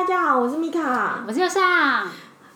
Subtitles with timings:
[0.00, 2.08] 大家好，我是米卡，我是右上。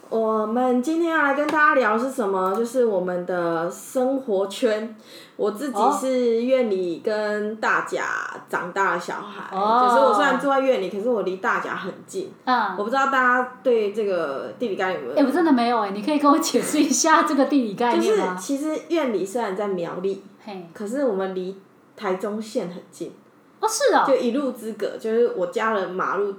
[0.09, 2.55] 我们今天要来跟大家聊是什么？
[2.55, 4.97] 就是我们的生活圈。
[5.37, 8.03] 我自己是院里跟大甲
[8.49, 12.33] 长大的小孩，哦、就是我虽然住在院里，可是我离大甲很近。
[12.47, 12.75] 嗯。
[12.79, 15.19] 我不知道大家对这个地理概念有没有？
[15.19, 18.35] 哎、欸，我真的没有哎，你可以跟我解释一下这个地理概念吗？
[18.35, 21.55] 就是其实院里虽然在苗栗，嘿可是我们离
[21.95, 23.13] 台中县很近。
[23.61, 24.05] 哦，是哦。
[24.09, 26.35] 就一路之隔，就是我家的马路。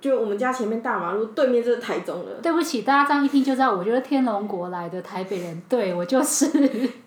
[0.00, 2.32] 就我们家前面大马路对面就是台中了。
[2.42, 6.48] 对不起，大家这样一听就知道，我就是天龙国来的台北人，对，我就是。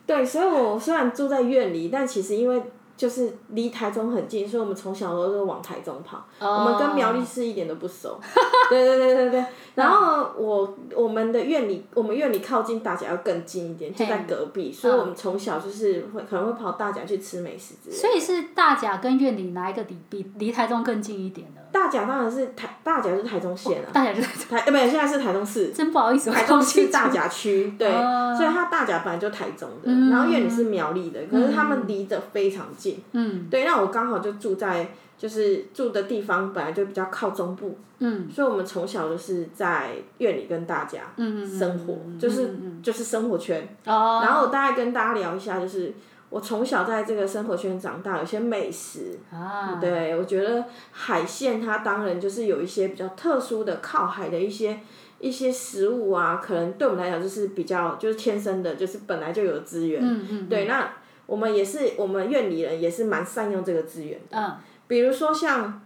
[0.05, 2.62] 对，所以我虽然住在院里，但其实因为。
[3.01, 6.23] 就是离台中很近，所以我们从小都是往台中跑。
[6.37, 6.59] Oh.
[6.59, 8.19] 我们跟苗栗市一点都不熟。
[8.69, 9.45] 对对对对对。
[9.73, 17.99] 然后我我们的院里，我们院里靠近大甲要更近一点，就在隔壁.所以我们从小就是会可能会跑大甲去吃美食之类的。
[17.99, 21.61] 所以是大甲跟院里哪一个离比离台中更近一点的？
[21.71, 23.89] 大甲当然是台大甲是台中县啊。
[23.91, 25.70] 大甲就是台呃，不对，现在是台中市。
[25.70, 28.37] 真不好意思，台中市大甲区对，uh.
[28.37, 32.90] 所以它大甲本来就台中的，然后院里是苗栗的，可是他们离得非常近。
[33.13, 43.61] 嗯，对，那我刚好就住在，就是住的地方本来就比较靠中部，嗯，所以我们从小就是在院里跟大家生活，嗯嗯嗯、就是、就是生活圈。
[43.85, 44.21] 哦。
[44.23, 45.93] 然后我大概跟大家聊一下，就是
[46.31, 49.20] 我从小在这个生活圈长大，有些美食。
[49.31, 49.77] 啊。
[49.79, 54.79] 对，我觉得海鲜它当然就是有一些比较特殊的靠海的一些
[55.20, 60.01] 一些食物啊，可能对我们来讲就是比较就是天生的，就是本来就有资源。
[60.03, 60.49] 嗯嗯。
[60.49, 60.91] 对，那。
[61.32, 64.38] 我们也是，我们院里人也是蛮善用这个资源的。
[64.38, 64.53] 嗯。
[64.85, 65.81] 比如说像，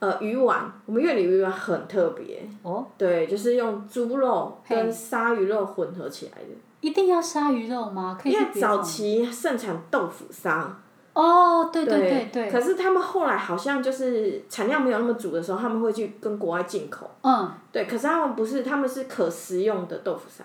[0.00, 2.44] 呃，鱼丸，我们院里鱼丸很特别。
[2.64, 2.84] 哦。
[2.98, 6.48] 对，就是用猪肉跟鲨鱼肉混合起来的。
[6.80, 8.18] 一定要鲨鱼肉吗？
[8.20, 8.32] 可以。
[8.32, 10.76] 因为早期盛产豆腐鲨。
[11.12, 12.50] 哦，对对对对。
[12.50, 17.08] 可是他们后来好像就是产量没有那么足的时候，他们会去跟国外进口。
[17.22, 17.48] 嗯。
[17.70, 20.42] 对，可是他们不是，他们是可食用的豆腐鲨。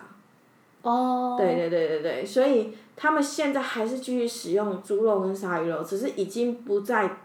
[0.88, 1.36] 哦。
[1.38, 2.74] 对对对对对，所以。
[3.00, 7.18] 他们现在还是继续使用猪肉跟鲨鱼肉，只是已经不再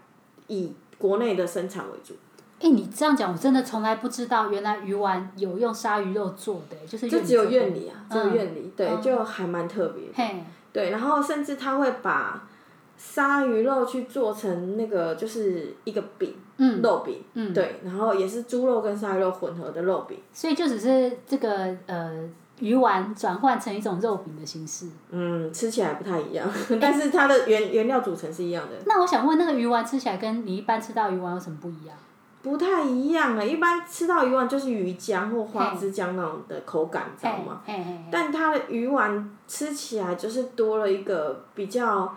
[0.45, 2.13] 以国内的生产为主。
[2.59, 10.03] 哎、欸，你这样讲，我真的从来不知道，原来鱼丸有用鲨鱼肉做的，就是就只有院里啊，只有院里，嗯、对，嗯、就还蛮特别。
[10.13, 12.47] 嘿，对，然后甚至他会把
[12.95, 20.19] 鲨鱼肉去做成那个，就是一个饼，嗯、肉饼，嗯、对，然后也是猪肉跟鲨鱼肉混合的肉饼。
[20.31, 22.29] 所以就只是这个呃。
[22.63, 24.87] 鱼丸转换成一种肉饼的形式。
[25.09, 28.75] 嗯，吃起来不太一样， 但是它的原原料组成是一样的。
[28.85, 31.95] 那我想问，那个鱼丸吃起来跟你一般吃到鱼丸有什么不一样？
[32.41, 37.61] 不太一样啊，一般吃到鱼丸就是鱼浆或花枝浆那种的口感，知道吗？
[38.09, 42.15] 但它的鱼丸吃起来就是多了一个比较，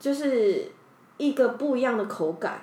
[0.00, 0.70] 就是
[1.18, 2.60] 一个不一样的口感。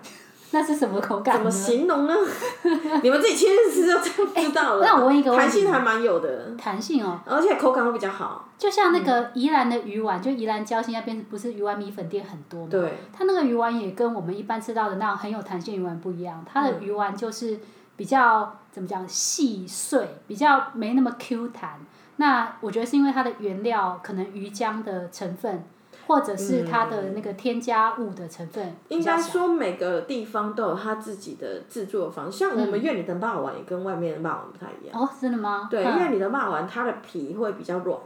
[0.55, 1.35] 那是什么口感？
[1.35, 2.13] 怎么形容呢？
[3.03, 4.87] 你们自己亲自吃就知道了。
[4.95, 6.55] 我问一个问题，弹性还蛮有的。
[6.57, 7.19] 弹性哦。
[7.25, 8.47] 而且口感会比较好。
[8.57, 12.67] 就像那个宜兰的鱼丸，嗯、就宜兰礁溪那边不是鱼丸米粉店很多吗？
[12.71, 12.93] 对。
[13.11, 17.59] 它那个鱼丸也跟我们一般吃到的那种很有弹性鱼丸不一样，它的鱼丸就是
[17.97, 21.81] 比较怎么讲细碎，比较没那么 Q 弹。
[22.15, 25.65] 那我觉得是因为它的原料可能鱼浆的成分。
[26.07, 28.75] 或者是它的那个添加物的成分，嗯。
[28.89, 35.01] 应该说每个地方都有它自己的制作方式，像我们院里的肉圆也跟外面的肉圆不太一样。
[35.01, 35.67] 哦，真的吗？
[35.69, 37.97] 对，院里的肉圆它的皮会比较软。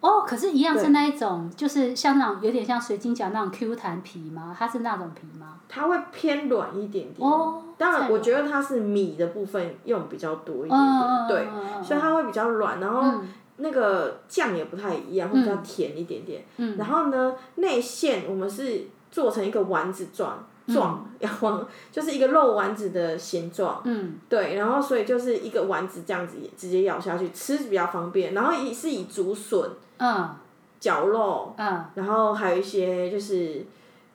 [0.00, 4.56] 哦，可是，一样是那一种，就是像那种有点像水晶饺那种 Q 弹皮吗？
[4.58, 5.56] 它是那种皮吗？
[5.68, 7.28] 它会偏软一点点。
[7.28, 7.62] 哦。
[7.76, 11.48] 当然，我觉得它是米的部分用比较多一点点，哦、对，
[11.82, 13.20] 所以它会比较软，然后。
[13.60, 16.44] 嗯那个酱也不太一样，会比较甜一点点。
[16.56, 23.82] 嗯、然后呢，内馅我们是做成一个丸子状状，然后、嗯、 就是一个肉丸子的形状。
[23.84, 24.14] 嗯。
[24.28, 28.34] 对，然后所以就是一个丸子这样子，直接咬下去吃比较方便。
[28.34, 30.30] 然后也是以竹笋、嗯，
[30.78, 33.66] 绞肉，嗯，然后还有一些就是。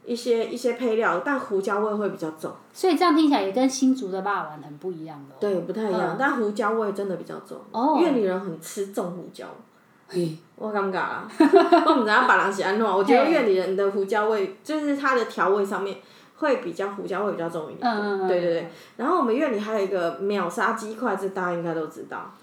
[0.05, 2.51] 一些一些配料，但胡椒味会比较重。
[2.71, 5.35] 所以这样听起来也跟新竹的肉圆很不一样的。
[5.39, 7.57] 对，不太一样，嗯、但胡椒味真的比较重。
[7.71, 7.97] 哦。
[7.99, 9.45] 苑里人很吃重胡椒。
[10.07, 10.37] 嘿。
[10.57, 15.97] 我感觉啦， 我不知道把人是安怎，我觉得院里人的胡椒味，就是它的调味上面
[16.37, 17.79] 会比较胡椒味比较重一点。
[17.81, 18.69] 嗯嗯对对对。
[18.95, 22.33] 然后我们院里还有一个秒杀鸡块，这大家应该都知道。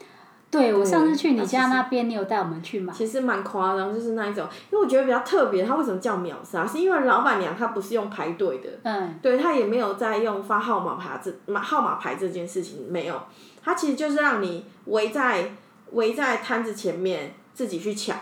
[0.53, 2.93] 对，我上次去你家那边，你有带我们去吗？
[2.95, 6.67] 其实蛮夸张，就是那一种，因为我觉得比较特别，它为什么叫秒杀？
[6.67, 13.19] 是因为老板娘她不是用排队的，嗯，对，她也没有在用发号码牌这号码牌这件事情没有，
[13.65, 15.53] 她其实就是让你围在
[15.93, 18.15] 围在摊子前面自己去抢。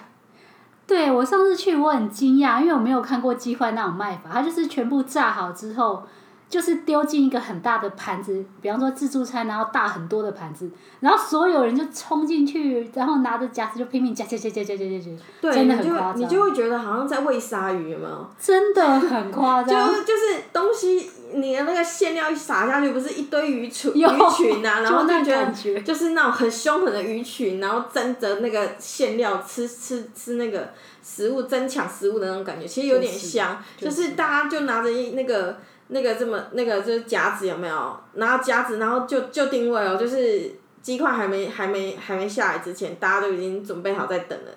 [0.87, 6.05] 对，我上次去我很惊讶，因为我没有看过鸡块那种卖法，它就是全部炸好之后。
[6.51, 10.69] 就是丢进一个很大的盘子，比方说自助餐，然后大很多的盘子，
[10.99, 16.21] 然后所有人就冲进去，然后拿着夹子就拼命夹夹夹夹夹夹夹，真的很夸张。
[16.21, 18.31] 你就会觉得好像在喂鲨鱼，有没有？
[18.37, 19.89] 真的很夸 张。
[19.89, 24.05] 就是就是东西，你的那个馅料一撒下去，不是一堆鱼群鱼
[24.37, 30.71] 群啊， 然后就觉得就是那种很凶狠的鱼群，然后争着那个馅料吃吃吃那个
[31.01, 35.57] 食物，争抢食物的那种感觉，其实有点像，就是、大家就拿着一那个。
[35.91, 38.01] 那个这么那个就是夹子有没有？
[38.15, 40.51] 然后夹子，然后就就定位哦，就是
[40.81, 44.51] 鸡块还没还没还没下来之前，大家都已经准备好在等了。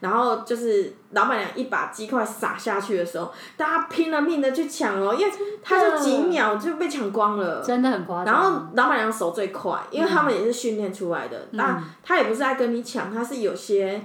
[0.00, 5.32] 然后就是老板娘一把鸡块撒下去的时候，大家拼了命的去抢哦，因为
[5.62, 7.62] 他就几秒就被抢光了。
[7.62, 8.34] 真的很夸张。
[8.34, 11.38] 然后老板娘手最快，因为他们也是训练出来的。
[11.52, 14.02] 嗯、但他也不是在跟你抢，他是有些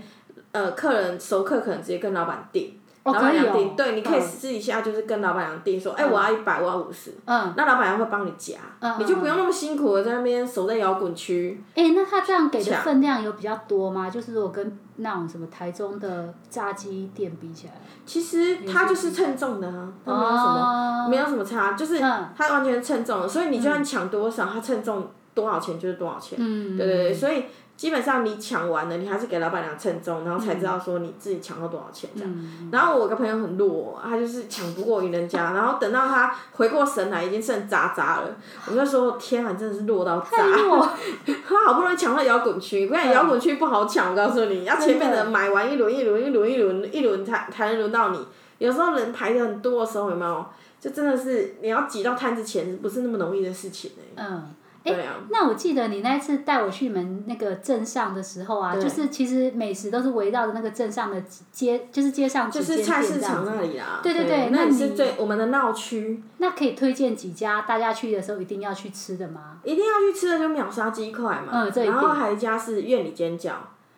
[0.53, 2.78] 呃客人熟客可能直接跟老板订。
[3.03, 7.53] 老板娘订，对，你可以试一下就是跟老板娘定说，哎，我要一百，我要五十，嗯。
[7.57, 8.57] 那老板娘会帮你夹，
[8.99, 11.63] 你就不用那么辛苦的在那边守在摇滚区。
[11.73, 14.09] 哎，那他这样给的分量有比较多吗？
[14.09, 17.73] 就是如果跟那种什么台中的炸鸡店比起来，
[18.05, 26.37] 其实他就是称重的啊，没有什么，没有什么差，就是他完全称重的，所以你就算抢多少，他称重多少钱就是多少钱。
[26.39, 27.45] 嗯，对对对，所以。
[27.79, 32.29] 基本上你抢完了，你还是给老板娘称重，然后才知道说你自己抢到多少钱这样。
[32.29, 38.35] 嗯、然后我有个朋友很弱，他就是抢不过人家，然后等到他回过神来，已经剩渣渣了。
[38.69, 40.27] 我就说天啊，真的是弱到渣！
[41.47, 48.27] 他好不容易抢到摇滚区，不然摇滚区不好抢，我告诉你，要前面的人买完一轮一轮一轮一轮一轮才才能轮到你。
[48.57, 50.45] 有时候人排的很多的时候，有没有？
[50.81, 54.29] 就真的是你要挤到摊子前，不是那么容易的事情哎、欸。
[54.29, 54.53] 嗯。
[54.85, 54.95] 哎，
[55.29, 61.21] 那我记得你那次带我去你们那个镇上的时候啊，对就是其实美食都是围绕着那个镇上的
[61.51, 63.99] 街，就是街上就是菜市场那里啊。
[64.01, 66.23] 对对对，对那你是最我们的闹区。
[66.37, 69.57] 那可以推荐几家大家去的时候一定要去吃的吗？
[69.65, 71.47] 一定要去吃的就秒杀鸡块嘛。
[71.51, 71.93] 嗯，这一点。
[71.93, 73.51] 然后还有一家是院里煎饺。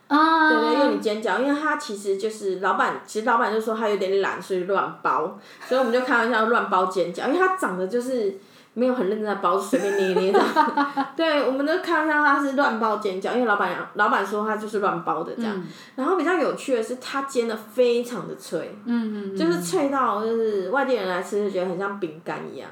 [0.07, 0.49] 啊。
[0.49, 5.37] 对对，院里煎饺，因为他其实就是老板，其实老板就说他有点懒，所以乱包，
[5.67, 8.39] 所以我们就开玩笑乱包煎饺，因为他长得就是。
[8.73, 10.39] 没有很认真的包，随便捏捏的。
[11.13, 15.53] 对，我们都看到他是乱包煎饺，因为老板娘老板说他就是乱包的这样。
[15.53, 22.69] 嗯、然后比较有趣的是，他煎的非常的脆，嗯嗯就是脆到就是外地人来吃就觉得很像饼干一样。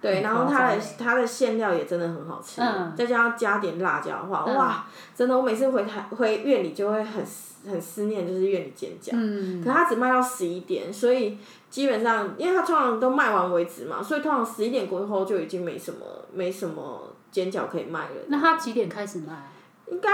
[0.00, 7.24] 对，然后它的它的馅料也真的很好吃，嗯、再加上加点辣椒的话，嗯、哇，真的我每次回台回院里就会很
[7.68, 9.10] 很思念，就是院里煎饺。
[9.14, 9.60] 嗯。
[9.60, 11.36] 可它只卖到十一点，所以。
[11.72, 15.98] 基本上，因为他通常都卖完为止嘛，所以通常十一点过后就已经没什么
[16.30, 18.16] 没什么煎饺可以卖了。
[18.28, 19.48] 那他几点开始卖？
[19.92, 20.10] 应该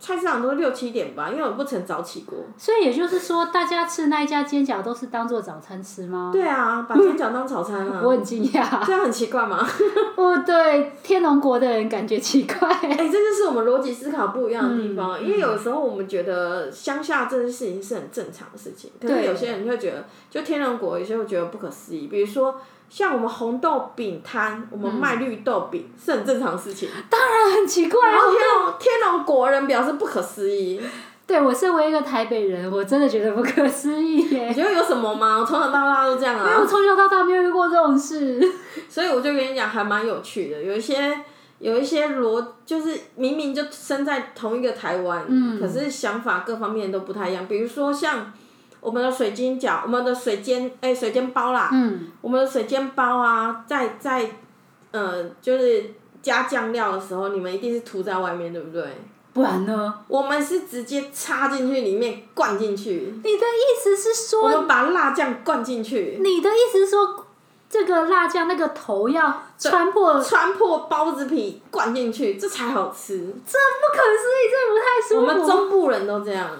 [0.00, 2.38] 菜市场都六七点吧，因为我不曾早起过。
[2.58, 6.30] 所以也就是说，大家吃那一家煎饺都是当做早餐吃吗？
[6.32, 8.00] 对啊，把煎饺当早餐啊！
[8.04, 8.84] 我很惊讶。
[8.84, 9.64] 这样很奇怪吗？
[10.16, 12.68] 哦，对，天龙国的人感觉奇怪。
[12.82, 15.12] 哎、欸，这就是我们逻辑思考不一样的地方。
[15.12, 22.60] 嗯、因为有时候我们觉得乡下这件事情是很正常的事情，可是有些人会觉得，就天龙国有些会觉得不可思议，比如说。
[22.90, 26.88] 像我们红豆饼摊，我们卖绿豆饼、嗯、是很正常的事情。
[27.08, 28.10] 当然很奇怪。
[28.10, 30.80] 然后天龙天龙国人表示不可思议。
[31.24, 34.48] 对，我身为一个台北人，我真的觉得不可思议耶。
[34.48, 35.38] 你觉得有什么吗？
[35.38, 36.44] 我从小到大都这样啊。
[36.44, 38.42] 没有，从小到大没有遇过这种事。
[38.90, 40.60] 所以我就跟你讲，还蛮有趣的。
[40.60, 41.16] 有一些
[41.60, 47.46] 有一些逻，就是明明就生在同一个台湾，嗯、可是想法各方面都不太一样。
[47.46, 48.32] 比如说像。
[48.80, 54.30] 我们的水晶饺，我们的水煎，哎、欸，水煎包啦，嗯、我们的水煎包啊，在在，
[54.90, 58.82] 呃，就是加酱料的时候，你们一定是涂在外面，对不对？
[59.32, 59.94] 不然呢？
[60.08, 63.14] 我们是直接插进去里面灌进去。
[63.22, 64.42] 你的意思是说？
[64.42, 66.18] 我们把辣酱灌进去。
[66.20, 67.26] 你的意思是说，
[67.68, 73.18] 这个辣酱那个头要穿破穿破包子皮灌进去，这才好吃。
[73.18, 75.20] 这不可思议，这不太舒服。
[75.20, 76.50] 我们中部人都这样。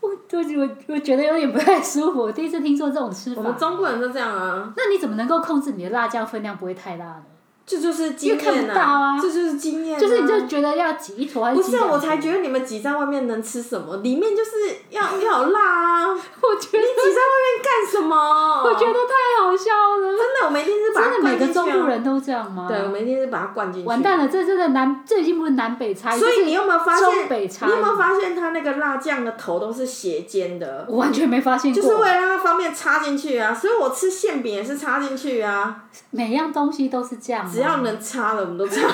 [0.00, 0.16] 我我
[0.58, 3.42] 我我觉得有点不太舒服，我第一次听说这种吃法。
[3.42, 4.72] 我们中国人都这样啊。
[4.76, 7.24] 那你怎么能够控制你的辣椒分量不会太大呢？
[7.70, 9.16] 这就是经验啊！
[9.22, 9.96] 这就是经验。
[9.96, 11.56] 就是你就觉得要挤一坨还是？
[11.56, 13.96] 不是，我才觉得你们挤在外面能吃什么？
[13.98, 14.50] 里面就是
[14.90, 16.08] 要要有辣啊！
[16.42, 18.16] 我觉得你挤在外面干什么？
[18.64, 20.10] 我觉得太好笑了。
[20.10, 21.38] 真的，我们一定是把它灌进去。
[21.38, 22.66] 真的，每个中部人都这样吗？
[22.66, 23.88] 对，我们一定是把它灌进去。
[23.88, 26.18] 完蛋了，这真的南，这已经不是南北差异。
[26.18, 27.28] 所以你有没有发现？
[27.28, 27.66] 北差。
[27.66, 30.84] 你有没有发现它那个辣酱的头都是斜尖的？
[30.88, 31.80] 我完全没发现过。
[31.80, 33.54] 就是为了让它方便插进去啊！
[33.54, 35.84] 所以我吃馅饼也是插进去啊。
[36.10, 37.48] 每样东西都是这样。
[37.60, 38.40] 只要能擦的。
[38.42, 38.88] 我们都知道，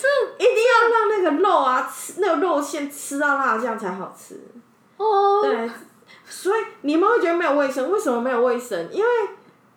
[0.00, 4.40] 这一定要让那个肉啊，吃那个肉先吃到辣酱才好吃。
[4.96, 5.42] 哦。
[5.42, 5.70] 对，
[6.24, 7.90] 所以你们会觉得没有卫生？
[7.90, 8.88] 为什么没有卫生？
[8.92, 9.10] 因为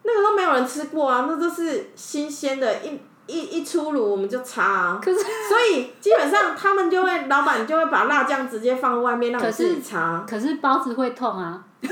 [0.03, 4.99] 那个都没有人吃过啊，那都是新鲜的，一一一出炉我们就擦啊。
[5.03, 10.23] 可是，所以基本上他们就会，老板就会把辣酱直接放外面让你自己擦。
[10.29, 11.63] 可是包子会痛啊。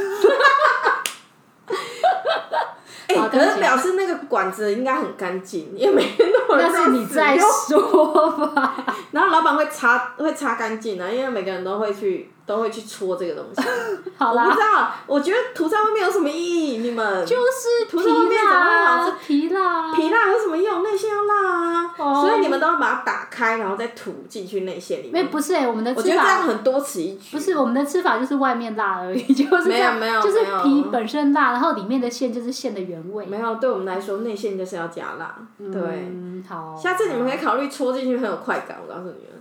[3.10, 8.86] 哎、欸，可是表示那个管子应该很干净，因为每天都有人在你在说吧。
[9.12, 12.32] 然后老板会擦，会擦干净啊，因为每个人都会去。
[12.50, 13.62] 都会去戳这个东西，
[14.18, 16.34] 好啦，我不知道，我觉得涂在外面有什么意
[16.74, 16.77] 义？
[16.77, 19.15] 你们就是涂在外面怎么会好吃？
[19.27, 20.82] 皮辣，皮辣有什么用？
[20.82, 22.25] 内馅要辣啊，oh.
[22.25, 25.24] 所以你们都要把它打开，然后再涂进去内馅里面。
[25.24, 27.38] 没不是哎、欸，我们的吃法，我觉得这样很多此一举。
[27.38, 33.27] 不是我们的吃法就是外面辣而已， 就是没有没有，就是皮本身辣，然后里面的馅就是馅的原味。
[33.27, 35.36] 没有，对我们来说，内馅就是要加辣。
[35.60, 36.75] 嗯、对，好。
[36.75, 38.79] 下次你们可以考虑戳进去，很有快感。
[38.82, 39.38] 我告诉你们。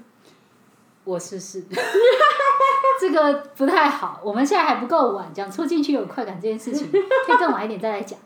[1.08, 1.64] 我试试，
[3.00, 4.20] 这个不太好。
[4.22, 8.18] 我们现在还不够晚，讲戳进去有快感这件事情， 可以更晚一点再来讲。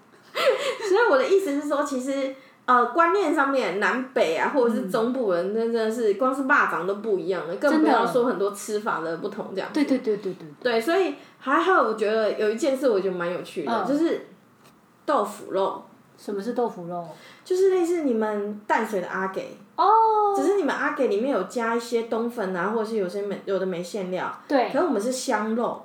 [0.88, 2.34] 所以我的意思是说，其实
[2.64, 9.70] 呃观念上面，南北啊，或者是中部人，真的是光是霸掌都不一样了，更不要说很多吃法的不同这样。
[9.72, 10.48] 对对对对对。
[10.60, 14.26] 对，所以还好，我觉得有一件事我觉得蛮有趣的，嗯、就是
[15.06, 15.84] 豆腐肉。
[16.18, 17.08] 什么是豆腐肉？
[17.44, 19.56] 就是类似你们淡水的阿给。
[19.76, 19.84] 哦。
[20.34, 24.32] 只是你们阿给里面有加一些冬粉啊，或者是有些没有的没馅料。
[24.48, 24.70] 对。
[24.72, 25.84] 可是我们是香肉，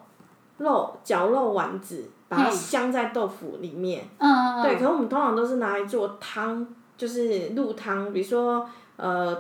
[0.58, 4.08] 肉绞肉丸子，把它镶在豆腐里面。
[4.17, 4.63] 嗯嗯嗯。
[4.63, 6.65] 对，可是我们通常都是拿来做汤，
[6.98, 9.38] 就是露汤，比如说呃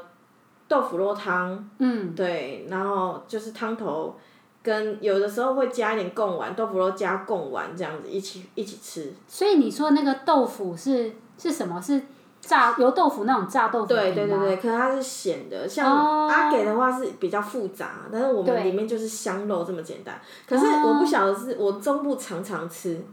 [0.67, 1.69] 豆腐肉汤。
[1.79, 2.13] 嗯。
[2.13, 4.15] 对，然后就是汤头，
[4.61, 9.13] 跟有的时候会加一点贡丸，豆腐肉加贡丸这样子一起一起吃。
[9.27, 11.81] 所以你说那个豆腐是是什么？
[11.81, 12.01] 是？
[12.47, 15.67] 炸油豆腐那种炸豆腐，对对对对，可是它是咸的。
[15.67, 15.85] 像
[16.29, 20.17] 阿给的话是比较复杂，但是我们里面就是香肉这么简单。
[20.47, 23.03] 可是我不晓得是我中部常常吃，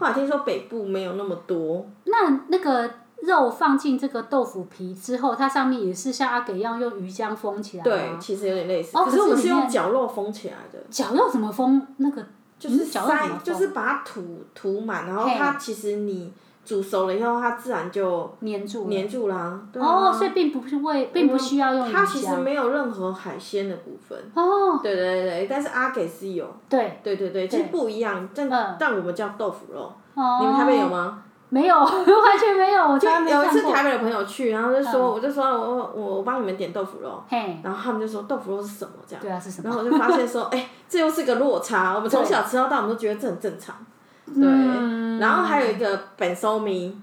[0.00, 1.86] 后来听说北部没有那么多。
[2.06, 2.90] 那那个
[3.22, 7.84] 肉放进这个豆腐皮之后，它上面也是像阿给一样用鱼浆封起来。
[7.84, 8.98] 对，其实有点类似。
[8.98, 10.80] 哦可是我们是用绞肉封起来的。
[10.90, 11.80] 绞肉怎么封？
[11.98, 12.26] 那个
[12.58, 13.00] 就是塞，
[13.44, 16.32] 就是把它涂涂满，然后它其实你。
[16.70, 19.34] 煮熟了以后，它自然就黏住黏住了。
[19.34, 19.60] 啊。
[19.74, 21.92] 哦，所以并不是为，并不需要用。
[21.92, 24.16] 它其实没有任何海鲜的部分。
[24.36, 24.78] 哦。
[24.80, 26.46] 对对对，但是阿给是有。
[26.68, 27.00] 对。
[27.02, 28.48] 对对对，其实不一样，但
[28.78, 29.92] 但我们叫豆腐肉。
[30.14, 30.38] 哦。
[30.40, 31.24] 你们台北有吗？
[31.48, 32.96] 没有， 完全没有。
[32.96, 37.20] 就有一次台北的朋友去，然后就说，我就说我我我帮你们点豆腐肉。
[37.28, 37.58] 嘿。
[37.64, 39.20] 然后他们就说豆腐肉是什么这样？
[39.20, 39.68] 对啊，是什么？
[39.68, 41.96] 然后我就发现说，哎，这又是个落差。
[41.96, 43.74] 我们从小吃到大，我们都觉得这很正常。
[44.34, 45.18] 对。
[45.18, 47.00] 然后还有一个本寿米。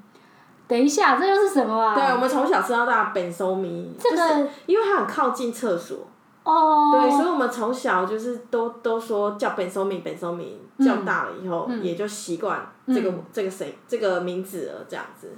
[0.67, 1.95] 等一下，这又是什么啊？
[1.95, 5.99] 对，我们从小吃到大，本寿米，这个、就是因为它很靠近厕所。
[6.43, 6.89] 哦。
[6.91, 15.31] 对，所以我们从小就是都都说叫本寿米，本寿米，叫大了以后、嗯、也就习惯这个、嗯、这个谁这个名字了，这样子。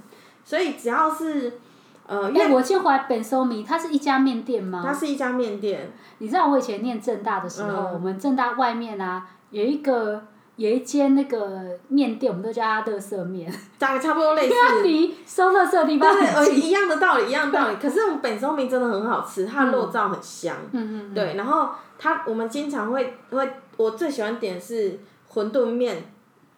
[0.44, 1.60] 所以只要是
[2.08, 4.82] 呃，因为、欸、我记得本收米，它是一家面店吗？
[4.84, 5.92] 它是一家面店。
[6.18, 10.24] 你知道我以前念正大的时候，嗯、我们正大外面啊有一个。
[10.60, 11.48] 有一间那个
[11.88, 14.54] 面店，我们都叫它乐色面， 大概差不多类似。
[14.84, 16.66] 离收垃圾的地方很近。
[16.66, 17.76] 一样的道理，一样的道理。
[17.80, 20.54] 可是我们本寿米真的很好吃，它的肉燥很香。
[20.72, 21.14] 嗯嗯。
[21.14, 25.00] 对，然后它我们经常会会，我最喜欢点是
[25.32, 26.12] 馄饨面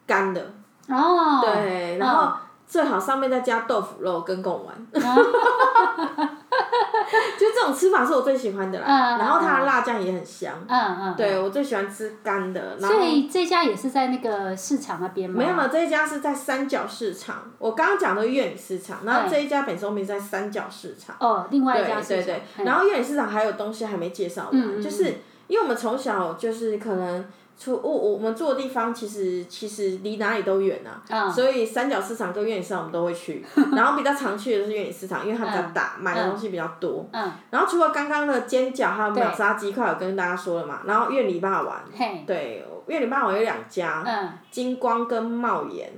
[0.05, 0.51] 干的。
[0.89, 1.39] 哦。
[1.41, 4.75] 对，然后最好上面再加豆腐肉跟贡丸。
[7.39, 10.53] 就这种吃法是我最喜欢的啦，嗯、然后它的辣酱也很香。
[10.67, 10.97] 嗯嗯。
[11.03, 12.79] 嗯对，我最喜欢吃干的。
[12.79, 15.37] 所以这家也是在那个市场那边吗？
[15.37, 17.51] 没有没有，这一家是在三角市场。
[17.59, 21.15] 我刚刚讲的苑里市场，然后这一家本寿米在三角市场。
[21.19, 25.05] 哦，另外一家对对对，嗯、然后苑里市场还有东西还没介绍完，嗯嗯、就是
[25.47, 27.25] 因为我们从小就是可能。
[27.57, 33.45] 出我我们住的地方其实其实离哪里都远呐，所以三角市场跟苑里市场我们都会去，
[33.75, 37.05] 然后比较常去的是苑里市场，因为它比较大，买的东西比较多。
[37.51, 41.79] 然后除了刚刚的煎饺还有秒杀鸡块，我跟大家说了嘛，然后苑里霸王，
[42.25, 44.03] 对，苑里霸王有两家，
[44.51, 45.89] 金光跟茂岩，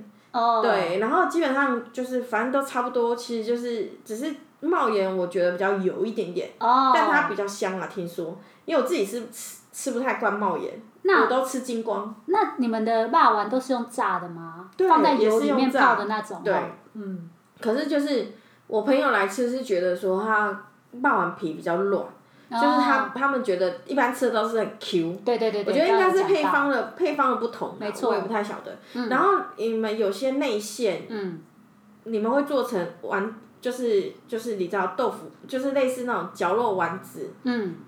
[0.62, 6.50] 对，然后基本上就是反正都差不多，其实就是只是茂岩我觉得比较油一点点，
[6.93, 10.74] 但它比较香啊，听说，因为我自己是吃吃不太惯茂岩。
[11.07, 12.13] 那我都吃精光。
[12.25, 14.69] 那你们的霸丸都是用炸的吗？
[14.75, 16.41] 对，放在油里面泡的那种。
[16.43, 16.53] 对，
[16.93, 17.29] 嗯。
[17.62, 18.27] 可是就是
[18.67, 20.65] 我朋友来吃是觉得说他
[21.01, 22.03] 霸丸皮比较软，
[22.51, 25.21] 就是他他们觉得一般吃的都是很 Q。
[25.24, 25.63] 对对对。
[25.65, 28.77] 我觉得应该是配方的配方的不同，没错，我也不太晓得。
[29.09, 31.39] 然后你们有些内馅，嗯，
[32.03, 33.33] 你们会做成丸。
[33.65, 37.31] 就是就是你知道豆腐，就是类似那种绞肉丸子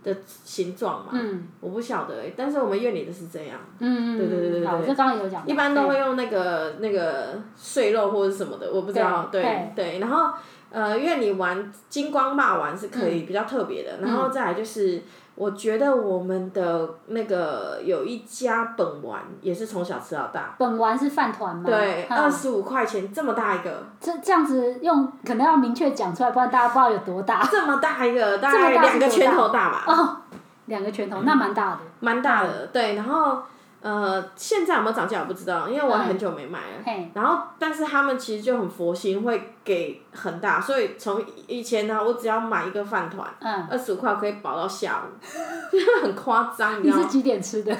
[0.03, 1.11] 的形状嘛。
[1.11, 1.47] 嗯。
[1.59, 3.59] 我不晓得但是我们院里的是这样。
[3.77, 4.65] 对对对对对。
[4.65, 5.47] 好，这刚刚有讲。
[5.47, 9.29] 一般都会用那个那个碎肉或者什么的，我不知道。
[9.31, 9.99] 对对，对。
[9.99, 10.33] 然后
[10.71, 14.99] 呃，院里玩金光骂丸是可以比较特别的，然后再来就是。
[15.37, 20.55] 我觉得我们的那个有一家本丸也是从小吃到大。
[20.57, 21.63] 本丸是饭团吗？
[21.65, 23.83] 对，二十五块钱这么大一个。
[24.01, 27.47] 这这样子用可能要明确讲出来，不然大家不知道有多大。
[27.51, 29.83] 这么大一个，大概两个拳头大吧。
[29.87, 30.17] 哦，
[30.65, 31.77] 两个拳头，那蛮大的。
[31.99, 33.43] 蛮大的，对，然后。
[33.79, 36.83] 呃，现在有没有涨价我不知道，因为我很久没买了。
[36.85, 43.27] 嗯、然后，但是他们其实就很佛心，会给很大，所以从以前呢，我只要买一个饭团，
[43.69, 45.07] 二十五块可以饱到下午，
[46.03, 47.03] 很夸张，你知道吗？
[47.03, 47.77] 你是几点吃的？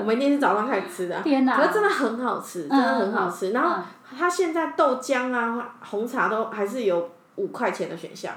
[0.00, 1.20] 我们一定是早上开始吃的。
[1.22, 1.56] 天哪！
[1.56, 3.50] 可是真的很好吃，真的很好吃。
[3.50, 3.82] 嗯、然后，
[4.18, 8.32] 它现在豆浆啊、红茶都还是有五块钱的选项。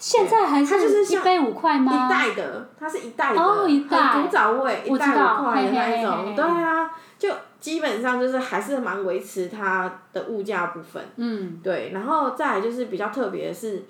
[0.00, 1.92] 现在还是一杯五块吗？
[1.92, 6.34] 一袋的，它是一袋的，很古早味，一袋五块的那一种。
[6.34, 7.28] 对啊，就
[7.60, 11.04] 基本上就是还是蛮维持它的物价部分。
[11.16, 11.60] 嗯。
[11.62, 13.84] 对，然后再来就是比较特别的是，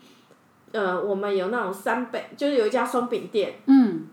[0.73, 3.55] 呃，我们有那种三杯，就是有一家松饼店。
[3.67, 4.09] 嗯。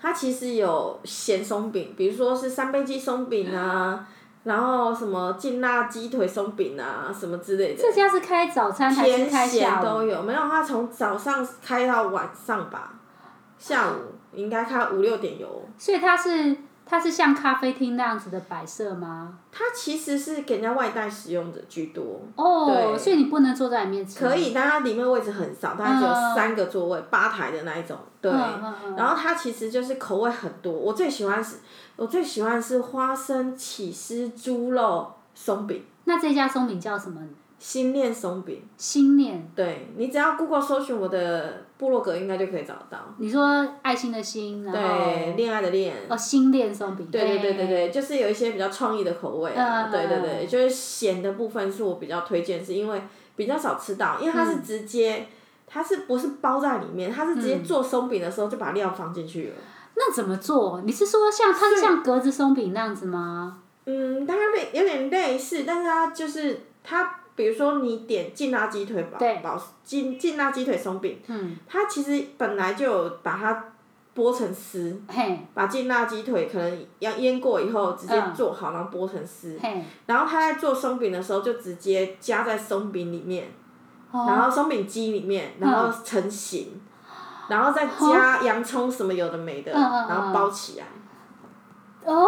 [0.00, 4.06] 它其实有咸松饼，比如说是三杯鸡松饼啊。
[4.44, 7.82] 然后什么劲辣鸡腿松饼啊，什么之类的。
[7.82, 9.84] 这家是开早餐还是开下午？
[9.84, 12.94] 都有，没有，他从早上开到晚上吧，
[13.58, 15.68] 下午应该开五六点有。
[15.76, 16.56] 所以他是
[16.88, 19.38] 它是像咖啡厅那样子的摆设吗？
[19.52, 22.22] 它其实是给人家外带使用的居多。
[22.34, 24.18] 哦，对，所以你不能坐在里面吃。
[24.18, 27.98] 可以，但它里面位置很少，大概只有三个座位，吧台的那一种。
[28.20, 28.32] 对，
[28.96, 31.58] 然后它其实就是口味很多，我最喜欢是。
[31.96, 35.84] 我最喜欢是花生起司猪肉松饼。
[36.04, 37.20] 那这家松饼叫什么？
[37.58, 38.62] 心念松饼。
[38.76, 39.50] 心念。
[39.56, 42.98] 对，你只要 Google 搜寻我的部落格，应该就可以找到。
[43.18, 45.04] 你说爱心的心，然后。
[45.04, 45.94] 对，恋爱的恋。
[46.08, 47.06] 哦，心恋松饼。
[47.10, 49.52] 对对对对对，就是有一些比较创意的口味。
[49.54, 49.90] 嗯。
[49.90, 53.00] 对对对，就是咸的部分是我比较推荐，是因为
[53.36, 55.28] 比较少吃到，因为它是直接，
[55.66, 57.12] 它是不是包在里面？
[57.12, 59.54] 它是直接做松饼的时候就把料放进去了。
[59.94, 60.82] 那怎么做？
[60.84, 63.58] 你是说像它是像格子松饼那样子吗？
[63.86, 73.64] 嗯，它类有点类似，但是它就是它，比如说你点劲辣鸡腿堡，堡劲劲辣鸡腿松饼，嗯，它其实本来就有把它
[74.14, 83.52] 剥成丝，嘿，把劲辣鸡腿可能要腌过以后直接做好，嗯、然后剥成丝，嘿，然后他在做松饼的时候就直接加在松饼里面，
[84.10, 86.72] 哦、然后松饼机里面，然后成型。
[86.74, 86.80] 嗯
[87.48, 90.84] 然后再加洋葱什么有的没的，然后包起来。
[92.14, 92.26] 哦。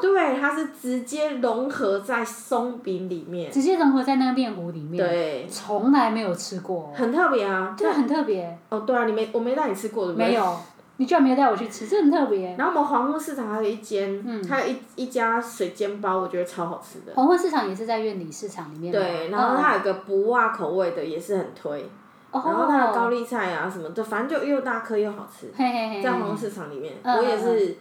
[0.00, 3.50] 对，它是直接融合在松饼里面。
[3.50, 5.04] 直接融合在那个面糊里面。
[5.04, 5.46] 对。
[5.50, 6.92] 从来没有吃过。
[6.94, 7.74] 很特别啊。
[7.76, 8.56] 对，很特别。
[8.68, 10.28] 哦，对啊，你没我没带你吃过对不对？
[10.28, 10.56] 没有，
[10.98, 12.54] 你居然没有带我去吃，这很特别。
[12.56, 17.12] 然后我们黄昏市场还有一间，还有一一家水煎包，我觉得超好吃的。
[17.16, 18.92] 黄昏市场也是在院里市场里面。
[18.92, 21.90] 对，然后它有个不辣口味的，也是很推。
[22.30, 27.78] 然后它的高丽菜啊什么的，反正就又大颗又好吃，在黄昏市场里面，我也是，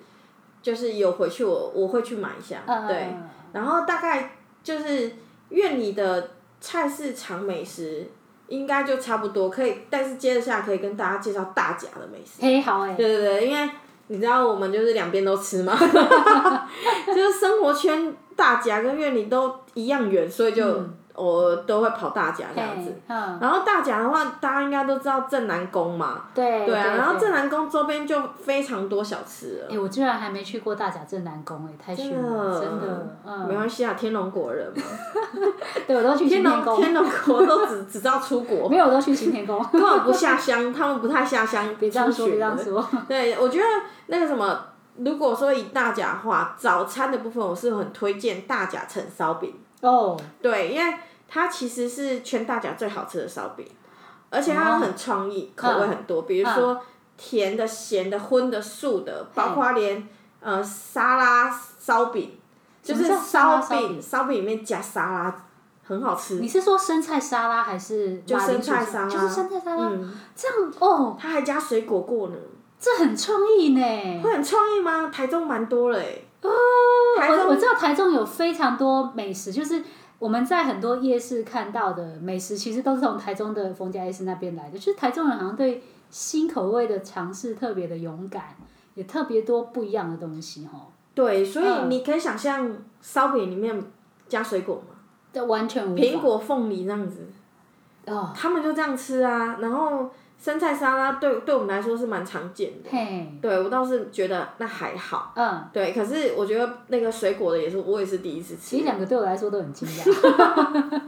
[0.67, 3.07] 就是有回去我我会去买一下，对，
[3.53, 5.09] 然后大概就是
[5.47, 8.05] 院里的菜市场美食
[8.49, 12.41] 应该就差不多，可以，但是接着下来可以跟大家介绍大甲的美食。
[12.41, 12.95] 嘿，好哎。
[12.95, 13.69] 对对对，因为
[14.07, 15.73] 你知道我们就是两边都吃嘛，
[17.07, 20.83] 就是生活圈大甲跟院里都一样远，所以就。
[21.17, 29.67] 我都会跑大甲这样子，然后大甲的话，大家应该都知道镇南宫嘛，对，对啊，然后镇南宫周边就非常多小吃了。
[29.71, 34.83] 哎，我居然还没去过大甲镇南宫，哎，太逊了，真的，嗯，没关系啊，天龙国人嘛，
[35.87, 42.87] 对，我都去行天宫，天龙国都只只知道出国， 没有，我都去行天宫，根本不下乡，他们不太下乡，别这样说，别这样说。
[43.09, 43.65] 对，我觉得
[44.05, 44.59] 那个什么，
[44.97, 49.55] 如果说以大甲话，早餐的部分，我是很推荐大甲城烧饼。
[49.81, 50.93] 哦，对，因为。
[51.29, 53.67] 它其实是全大甲最好吃的烧饼，
[54.29, 56.81] 而且它很创意，口味很多，比如说
[57.17, 60.07] 甜的、咸的、荤的、素的，包括连
[60.39, 62.39] 呃沙拉烧饼，
[62.81, 65.35] 就是烧饼，烧饼里面加沙拉，
[65.85, 66.35] 很好吃。
[66.35, 68.21] 你是说生菜沙拉还是？
[68.25, 69.09] 就生菜沙拉。
[69.09, 69.91] 就是生菜沙拉。
[70.33, 71.17] 这样哦。
[71.19, 72.35] 他还加水果过呢。
[72.79, 74.21] 这很创意呢。
[74.23, 75.09] 会很创意吗？
[75.09, 76.19] 台中蛮多了哎。
[76.41, 76.49] 哦。
[77.17, 79.83] 我我知道台中有非常多美食，就是。
[80.19, 84.75] 我们在很多夜市看到的美食，其实都是从台中的逢甲夜市那边来的。
[84.75, 88.55] 就是台中人好像对新口味的尝试特别的勇敢，
[88.95, 90.89] 也特别多不一样的东西哦。
[91.13, 93.79] 对，所以你可以想象烧饼里面
[94.27, 94.95] 加水果吗？
[95.31, 96.01] 这完全无法。
[96.01, 97.27] 苹果、凤梨这样子。
[98.07, 98.33] 哦。
[98.35, 102.89] 他们就这样吃啊，然后生菜沙拉对对我们来说是蛮常见的。
[102.89, 103.27] 嘿。
[103.41, 105.33] 对，我倒是觉得那还好。
[105.35, 105.67] 嗯。
[105.73, 108.61] 对，可是我觉得那个水果的也是，我也是第一次吃。
[108.61, 111.01] 其实两个对我来说都很惊讶。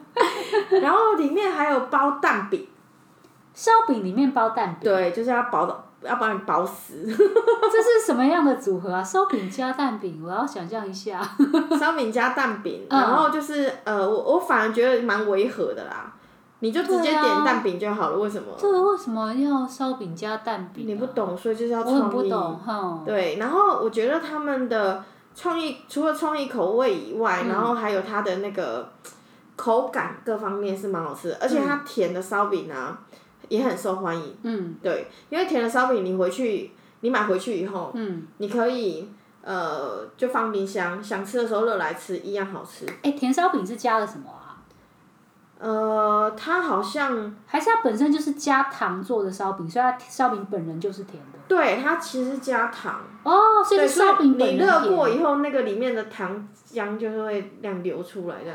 [0.82, 2.68] 然后里面还有包蛋饼。
[3.54, 4.92] 烧饼里面包蛋饼。
[4.92, 5.86] 对，就是要包的。
[6.02, 9.04] 要把你包死， 这是什么样的组合啊？
[9.04, 11.20] 烧饼加蛋饼，我要想象一下。
[11.78, 16.10] 烧饼加蛋饼，然后就是呃，我我反而觉得蛮违和的啦。
[16.60, 18.54] 你就直接点蛋饼就好了，为什么？
[18.58, 20.88] 这个为什么要烧饼加蛋饼？
[20.88, 21.98] 你不懂，所以就是要创意。
[21.98, 25.04] 我很不懂，对，然后我觉得他们的
[25.36, 28.90] 创意除了创意口味以外，然后还有它的那个
[29.56, 33.00] 口感各方面是蛮好吃的，而且它甜的烧饼啊。
[33.48, 36.70] 也很受欢迎，嗯，对，因为甜的烧饼，你回去，
[37.00, 39.10] 你买回去以后，嗯，你可以，
[39.42, 42.86] 呃，就放冰箱，想吃的时候热来吃，一样好吃。
[43.02, 44.39] 哎，甜烧饼是加了什么啊？
[45.60, 51.40] 呃，它好像还是它本身就是加糖做的烧饼，所以它烧饼本人就是甜的。
[51.48, 53.02] 对，它其实加糖。
[53.24, 54.60] 哦，所以烧饼本人甜。
[54.60, 58.52] 你热过以后，那个里面的糖浆就是会这样流出来的。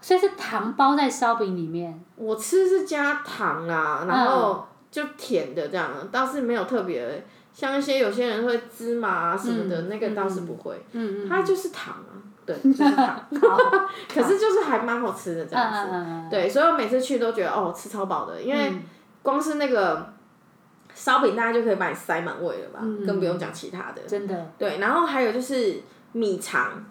[0.00, 2.02] 所以是糖包在烧饼里面。
[2.16, 7.24] 我吃是加糖啊，然后就甜的这样，倒是没有特别。
[7.52, 10.82] 像一些有些人会芝麻啊什么的，那个倒是不会。
[10.92, 11.28] 嗯嗯。
[11.28, 13.20] 它就是糖啊，对， 就是糖。
[14.12, 16.28] 可是就是还蛮好吃的这样子。
[16.30, 18.72] 对，所以我每次去都觉得哦，吃超饱的，因为
[19.22, 20.12] 光是那个
[20.94, 24.02] 烧饼，大家就可以把你塞满胃了吧，更不用讲其他的。
[24.06, 24.50] 真的。
[24.58, 26.84] 对，然后还有就是米肠。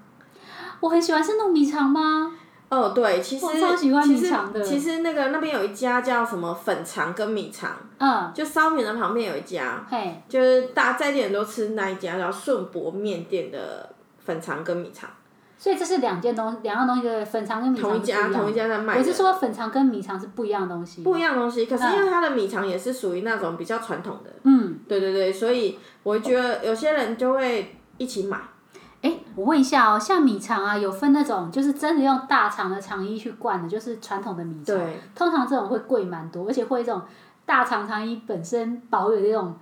[0.79, 2.31] 我很喜欢吃糯米肠吗？
[2.69, 4.63] 哦，对，其实我超喜欢米肠的。
[4.63, 15.09] 其实那个那边有一家叫什么粉肠跟米肠，嗯，就烧饼的旁边有一家，嘿，就是大家在店人都吃那一家叫顺博面店的粉肠跟米肠。
[15.61, 18.97] 所以这是两件东两样东西的粉肠跟米肠同一家同一家在卖。
[18.97, 21.03] 我是说粉肠跟米肠是不一样的东西。
[21.03, 28.39] 不一样的东西，可是因为它的米肠也是属于那种比较传统的，嗯，对对对，所以我觉得有些人就会一起买。
[29.03, 34.75] 哎，我问一下哦，像米肠啊，有分那种就是真的用大肠的肠衣去灌的，就是传统的米肠。
[34.75, 34.99] 对。
[35.13, 36.99] 通常这种会贵蛮多，而且会这种
[37.45, 39.55] 大肠肠衣本身保有这种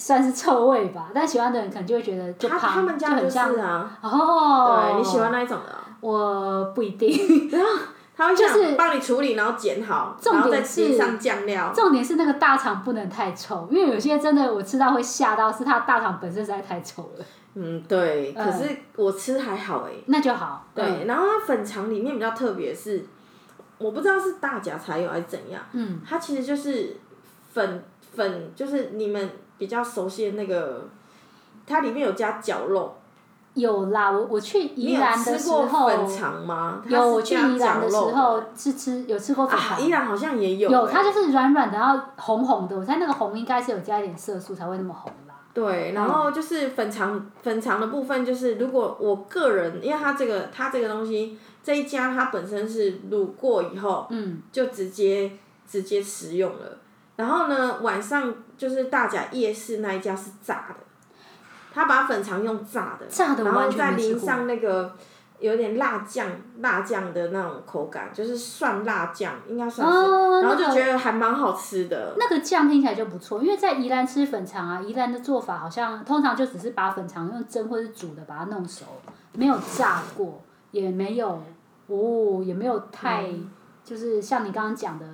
[0.00, 3.98] 算是臭味吧，但喜欢的人可能就会觉得就胖，他们家就很像啊。
[4.00, 4.80] 哦。
[4.82, 5.78] 对，你喜欢那一种的？
[6.00, 7.50] 我不一定。
[7.52, 7.68] 然后
[8.16, 11.70] 他会就是帮你处理，然后剪好，然后再淋上酱料。
[11.74, 17.24] 重点是那个大肠不能太臭，因为有些真的我吃到会吓到，是它大肠本身实在太臭了。
[17.54, 19.92] 嗯，对，可是我吃还好哎。
[20.06, 20.64] 那就好。
[20.74, 23.04] 对，然后它粉肠里面比较特别是，
[23.76, 25.60] 我不知道是大甲才有还是怎样。
[25.72, 26.00] 嗯。
[26.08, 26.96] 它其实就是
[27.52, 27.82] 粉
[28.12, 30.88] 粉，就是你们比较熟悉的那个，
[31.66, 32.96] 它里面有加绞肉。
[33.54, 35.62] 有啦，我我去宜兰的时候。
[35.62, 36.80] 有吃过粉肠吗？
[36.86, 39.82] 有，我去宜兰的时候是吃有吃过粉肠。
[39.82, 40.70] 宜兰好像也有。
[40.70, 42.76] 有，它就是软软的，然后红红的。
[42.78, 45.34] 我猜那个红应该是有加一点色素才会那么红啦。
[45.52, 55.32] 对，然后就是粉肠，粉肠的部分就是，如果我个人，因为它这个它这个东西这一家它本身是卤过以后，嗯，就直接
[55.66, 56.78] 直接食用了。
[57.20, 60.74] 然后呢，晚上就是大甲夜市那一家是炸的。
[61.72, 64.92] 他把粉肠用炸的，炸的然后再淋上那个
[65.38, 66.26] 有点辣酱、
[66.58, 72.14] 辣酱的那种口感，就是蒜辣酱，应该算是，哦、然后就觉得还蛮好吃的。
[72.18, 78.86] 那个酱听起来就不错，因为在宜兰吃粉肠啊，宜兰的做法好像通常就只是把粉肠用蒸或是煮的把它弄熟，
[79.34, 81.40] 没有炸过，也没有
[81.86, 83.48] 哦，也没有太、嗯、
[83.84, 85.06] 就是像你刚刚讲的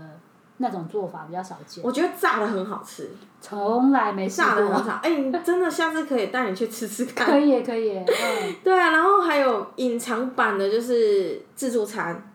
[0.59, 1.85] 那种做法比较少见。
[1.85, 3.11] 我觉得炸的很好吃。
[3.41, 4.29] 从来没。
[4.29, 7.27] 炸的很好，哎、欸，你真的下次可以带你去吃吃看。
[7.27, 7.99] 可以，可以。
[8.01, 8.57] 嗯。
[8.65, 12.33] 对啊，然后还有隐藏版的，就是自助餐。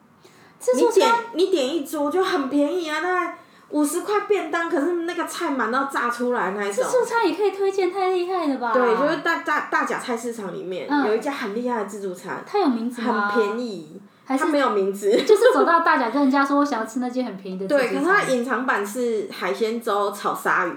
[0.59, 0.93] 自助餐。
[0.93, 3.37] 你点你点一桌就很便宜啊，大概
[3.69, 6.83] 五十块便当，可是那个菜满到炸出来那一种。
[6.85, 8.71] 自助餐也可以推荐，太厉害了吧？
[8.71, 12.43] 对，就是大大大甲菜市场里面、嗯、有一家很厉害的自助餐。
[12.45, 13.29] 它有名字吗？
[13.29, 14.01] 很便宜。
[14.31, 15.11] 还是它没有名字。
[15.27, 17.89] 就是走到大甲跟人家说，我想要吃那间很便宜的自助餐。
[17.89, 20.73] 对，可是它隐藏版是海鲜粥炒鲨鱼。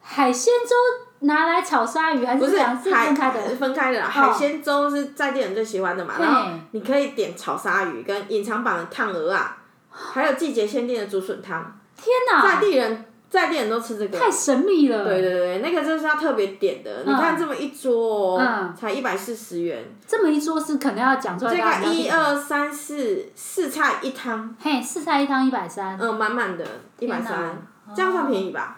[0.00, 3.40] 海鲜粥拿来炒鲨鱼还是两是分开的？
[3.56, 4.06] 分开的啦。
[4.06, 9.58] 海鲜粥是在地人最喜欢的嘛，然后你可以点炒鲨鱼跟隐藏版的烫鹅啊，
[9.90, 11.78] 还有季节限定的竹笋汤。
[11.96, 12.42] 天哪！
[12.42, 14.18] 在地人在店人都吃这个。
[14.18, 15.04] 太神秘了。
[15.04, 17.02] 对对对，那个就是要特别点的。
[17.06, 18.38] 你看这么一桌，
[18.78, 19.82] 才一百四十元。
[20.06, 21.80] 这么一桌是肯定要讲出来。
[21.80, 24.54] 这个一二三四四菜一汤。
[24.60, 25.98] 嘿，四菜一汤一百三。
[25.98, 26.66] 嗯，满满的，
[26.98, 27.56] 一百三，
[27.96, 28.76] 这样算便宜吧？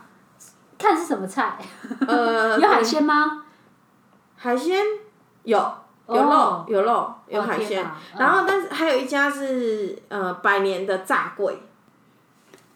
[0.78, 1.58] 看是什么菜？
[2.06, 3.42] 呃， 有海鲜吗？
[4.36, 4.78] 海鲜
[5.42, 5.58] 有，
[6.06, 7.84] 有肉，有肉，有海鲜。
[8.16, 11.58] 然后，但是还有一家是呃百年的炸柜。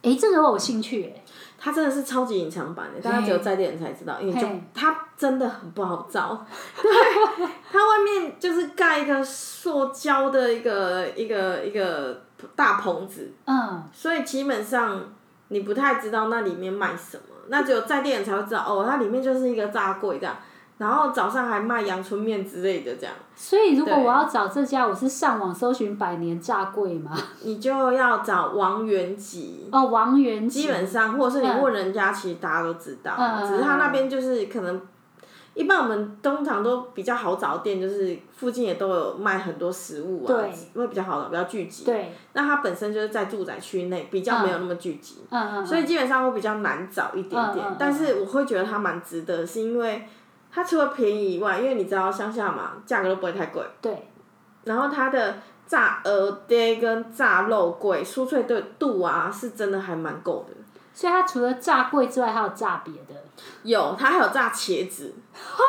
[0.02, 1.17] 哎，这个我有兴趣哎。
[1.60, 6.46] 它真的是超级隐藏版的，大家只有在店人才知道，因为就它真的很不好找。
[6.80, 6.90] 对，
[7.72, 12.22] 它外面就是盖一个塑胶的一个一个一个
[12.54, 15.12] 大棚子，嗯，所以基本上
[15.48, 20.36] 你不太知道那里面卖什么，那只有在店人才会知道哦，它里面就是一个炸柜这样。
[20.78, 23.12] 然后早上还卖阳春面之类的，这样。
[23.34, 27.18] 所以如果我要找这家，我是上网搜寻百年炸柜吗？
[27.42, 29.68] 你就要找王元吉。
[29.72, 30.62] 哦，王元吉。
[30.62, 33.12] 基本上，或者是你问人家，其实大家都知道。
[33.18, 33.44] 嗯。
[33.44, 34.80] 只是他那边就是可能，
[35.54, 40.34] 一般我们通常都比较好找店，就是附近也都有卖很多食物啊，
[40.74, 41.84] 会比较好找，比较聚集。
[41.84, 42.12] 对。
[42.34, 45.24] 那它本身就是在住宅区内，比较没有那么聚集。
[45.30, 45.66] 嗯嗯。
[45.66, 50.06] 所以基本上会比较难找一点点，但是我会觉得它蛮值得，是因为。
[50.58, 53.62] 它除了便宜以外，因为你知道乡下嘛，价格都不会太贵。
[53.80, 54.08] 对。
[54.64, 55.36] 然后它的
[55.68, 60.54] 炸蚵嗲跟炸肉桂，酥脆的度啊，是真的还蛮够的。
[60.92, 63.14] 所以它除了炸桂之外，还有炸别的。
[63.62, 65.14] 有，它还有炸茄子。
[65.32, 65.62] 哈。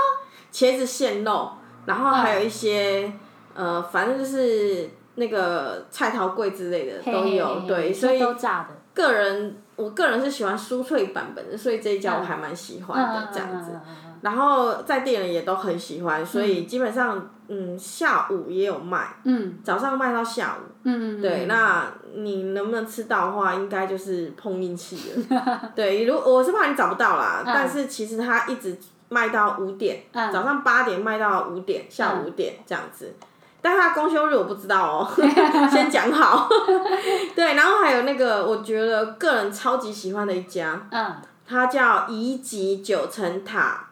[0.52, 1.52] 茄子馅肉，
[1.86, 3.14] 然后还有一些、
[3.54, 8.20] 嗯、呃，反正就是那个菜头桂之类的都有，嘿嘿嘿对，所以。
[8.20, 8.70] 都炸的。
[8.96, 13.80] 个人，我个人是喜欢酥脆版本的，所以这一家我还蛮喜欢的，这样子。
[14.22, 28.78] 然后在店里也都很喜欢，所以基本上，嗯，下午也有卖，嗯，早上卖到下午，嗯，对，那你能不能吃到的话，应该就是碰运气了， 对，如我是怕你找不到啦，但是其实它一直
[29.08, 33.14] 卖到五点，早上八点卖到五点，下午五点这样子，
[33.62, 35.08] 但它公休日我不知道哦，
[35.72, 36.48] 先讲好，
[37.36, 41.16] 对，然后还有那个我觉得个人超级喜欢的一家，嗯。
[41.50, 43.88] 它叫宜吉九层塔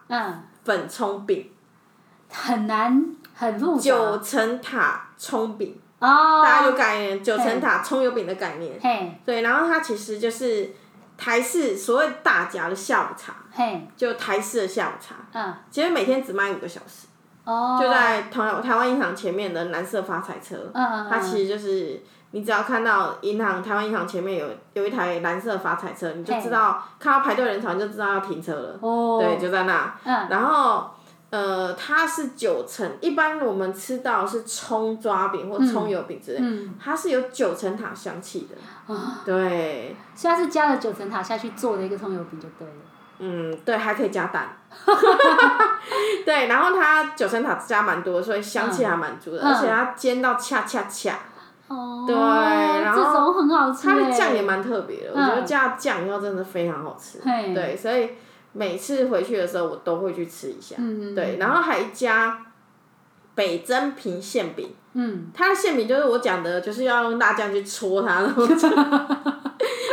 [0.64, 1.50] 粉葱饼，
[2.30, 3.82] 很难很复杂。
[3.82, 8.78] 九层塔葱饼，哦，大家有概念，九层塔葱油饼的概念。
[8.80, 10.70] 嘿，对，然后它其实就是
[11.16, 15.16] 台式所谓大家的下午茶，嘿，就台式的下午茶。
[15.32, 17.08] 嗯，其实每天只卖五个小时。
[17.42, 20.70] 哦，就在台台湾银行前面的蓝色发财车。
[20.72, 22.00] 嗯嗯，它其实就是。
[22.32, 28.78] 你只要看到银行台湾银行前面有有一台蓝色发财车，你就知道看到排队人潮，你就知道要停车了。
[28.82, 29.18] 哦。
[29.18, 29.94] 对，就在那。
[30.04, 30.28] 嗯。
[30.28, 30.90] 然后，
[31.30, 36.74] 呃，它是九层，一般我们吃到是葱抓饼或葱油饼之类，嗯。
[36.78, 38.94] 它是有九层塔香气的。
[38.94, 39.22] 啊。
[39.24, 39.96] 对。
[40.14, 42.74] 所以它是加了九层塔下去做的一个葱油饼就对了。
[43.20, 44.54] 嗯，对，还可以加蛋。
[46.26, 51.18] 对，然后它九层塔加蛮多，所以香气还蛮足的，而且它煎到恰恰恰。
[51.68, 53.32] 哦，对，然后
[53.72, 57.18] 它的酱也蛮特别的，我觉得加酱以后真的非常好吃。
[57.54, 58.10] 对，所以
[58.52, 60.76] 每次回去的时候我都会去吃一下。
[61.14, 62.46] 对，然后还有一家
[63.34, 68.46] 北珍平馅饼，嗯，它的馅饼就是我讲的，就是要用辣酱去搓它， 然后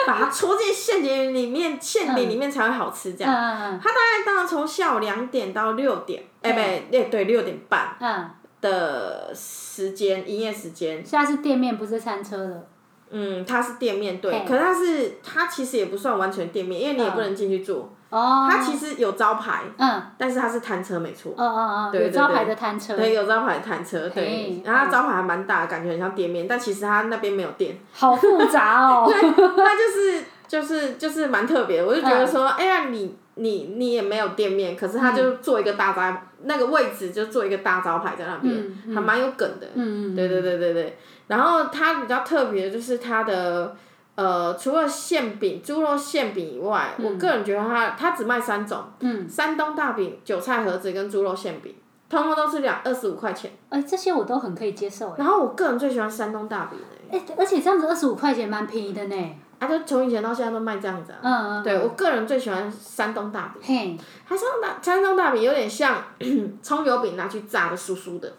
[0.07, 3.15] 把它搓进馅饼里面，馅饼里面才会好吃。
[3.15, 7.97] 这样，它大概到从下午两点到六点，哎，不对，对，六点半。
[7.99, 8.29] 嗯。
[8.65, 11.05] 的时间，营业时间。
[11.05, 12.63] 现在是店面，不是餐车了。
[13.11, 14.43] 嗯，它是店面，对。
[14.47, 17.93] 可是它是，它其实也不算完全店面，因为你也不能进去坐。
[18.09, 18.47] 哦。
[18.49, 19.61] 它其实有招牌。
[19.77, 20.01] 嗯。
[20.17, 21.31] 但是它是摊车，没错。
[21.37, 21.91] 哦哦哦。
[21.93, 22.95] 有招牌的摊车。
[22.95, 24.59] 对，有招牌的摊车，对。
[24.65, 27.77] 然后招牌还蛮大，感觉很像店面，但其实它那边没有店。
[27.93, 29.05] 好复杂哦。
[29.07, 33.15] 对，它就是就是就是蛮特别，我就觉得说，哎呀，你。
[33.37, 39.67] 你你也没有店面，可是它就做一个大招，嗯、那个位置就做一个大招牌在那边，还蛮有梗的。
[39.75, 40.97] 嗯、对对对对对。
[41.27, 43.75] 然后它比较特别的就是它的，
[44.15, 51.75] 呃，除了馅饼、猪肉馅饼以外，嗯、我个人觉得它它只卖三种，嗯、山东大饼、韭菜盒子跟猪肉馅饼，
[52.09, 53.51] 通通都是两二十五块钱。
[53.69, 55.15] 哎、欸，这些我都很可以接受。
[55.17, 56.79] 然后我个人最喜欢山东大饼
[57.11, 59.35] 哎、欸，而且这样子二十五块钱蛮便宜的呢。
[59.59, 61.19] 啊，就从以前到现在都卖这样子啊。
[61.21, 61.63] 嗯嗯。
[61.63, 63.61] 对，我个人最喜欢山东大饼。
[63.63, 63.97] 嘿。
[64.27, 66.03] 它山东大山东大饼有点像
[66.61, 68.33] 葱油饼拿去炸的酥酥的。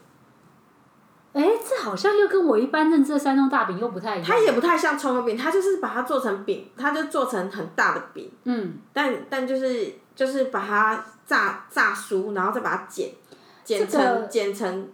[1.32, 4.26] 哎，这好像又跟我一般认知的山东大饼又不太一样。
[4.26, 8.30] 它也不太像葱油饼，它就是把它做成饼，它就做成很大的饼。
[8.44, 8.78] 嗯。
[8.92, 13.10] 但但就是就是把它炸炸酥，然后再把它剪，
[13.64, 14.88] 剪成剪成，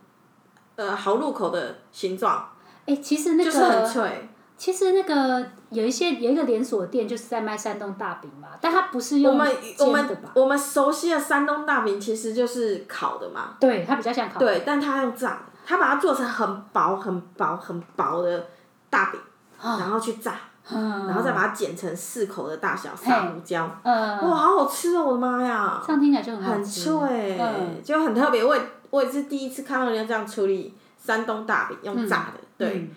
[0.77, 2.49] 呃，好入口的形状。
[2.87, 3.51] 哎，其实那个。
[3.51, 4.29] 就是很脆。
[4.63, 9.75] 其实那个有一些有一个连锁店就是在卖山东大饼嘛，但它不是用煎的吧？
[9.81, 13.57] 我们我们我们熟悉的山东大饼其实就是烤的嘛。
[13.59, 14.47] 对，它比较像烤的。
[14.47, 18.47] 对，但它用炸，它把它做成很薄很薄很薄的
[18.89, 19.21] 大饼，
[19.61, 20.35] 哦、然后去炸，
[20.71, 25.07] 嗯、然后再把它剪成四口的大小，撒胡椒，嗯、哇，好好吃哦！
[25.07, 28.45] 我的妈呀，这样听起来就很好吃，很脆，嗯、就很特别。
[28.45, 30.73] 我也我也是第一次看到人家这样处理
[31.05, 32.91] 山东大饼，用炸的，嗯、对。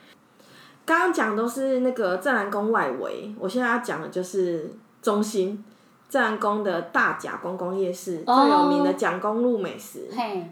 [0.85, 4.71] 刚刚讲都是那个正南宫外围，我现在要讲的就是
[5.01, 5.63] 中心。
[6.07, 10.07] 正南宫的大甲公公夜市、oh, 最有名的蒋公路美食.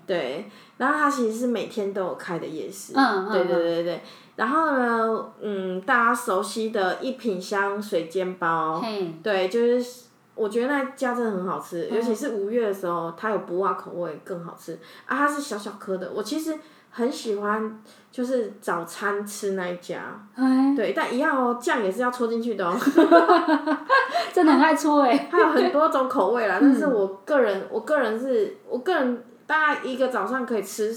[0.06, 4.02] 对，然后它其实是每天都有开的夜市，嗯、对对对对。
[4.36, 8.84] 然后呢，嗯，大家熟悉的一品香水煎包.
[9.22, 10.02] 对，就是
[10.34, 14.74] 我觉得那家真的很好吃，尤其是五月的时候，它有不辣口味更好吃
[15.06, 16.58] 啊，它是小小颗的，我其实。
[16.96, 22.78] 很喜欢，就是早餐吃那一家，欸、对，但一样哦，酱也是要戳进去的哦。
[24.32, 25.18] 真的很爱戳哎。
[25.32, 30.94] 它有很多种口味啦，嗯、 但是我个人，我个人是，我个人大概一个早上可以吃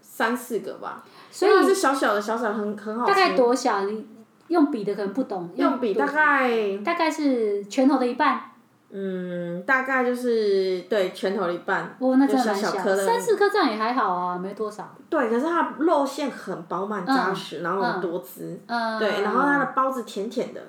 [0.00, 1.04] 三四个吧。
[1.32, 3.12] 所以它是小小的，小小很很好吃。
[3.12, 3.84] 大概多小？
[3.86, 4.06] 你
[4.46, 5.50] 用笔的可能不懂。
[5.56, 6.78] 用笔大概。
[6.84, 8.49] 大概是拳头的一半。
[8.92, 14.92] 嗯，大概就是对拳头的一半，哦，那真的蛮小，颗的三四颗这样也还好啊，没多少。
[15.08, 20.60] 对，可是它肉馅很饱满扎实，嗯、然后很多汁，嗯、对，然后它的包子甜甜的，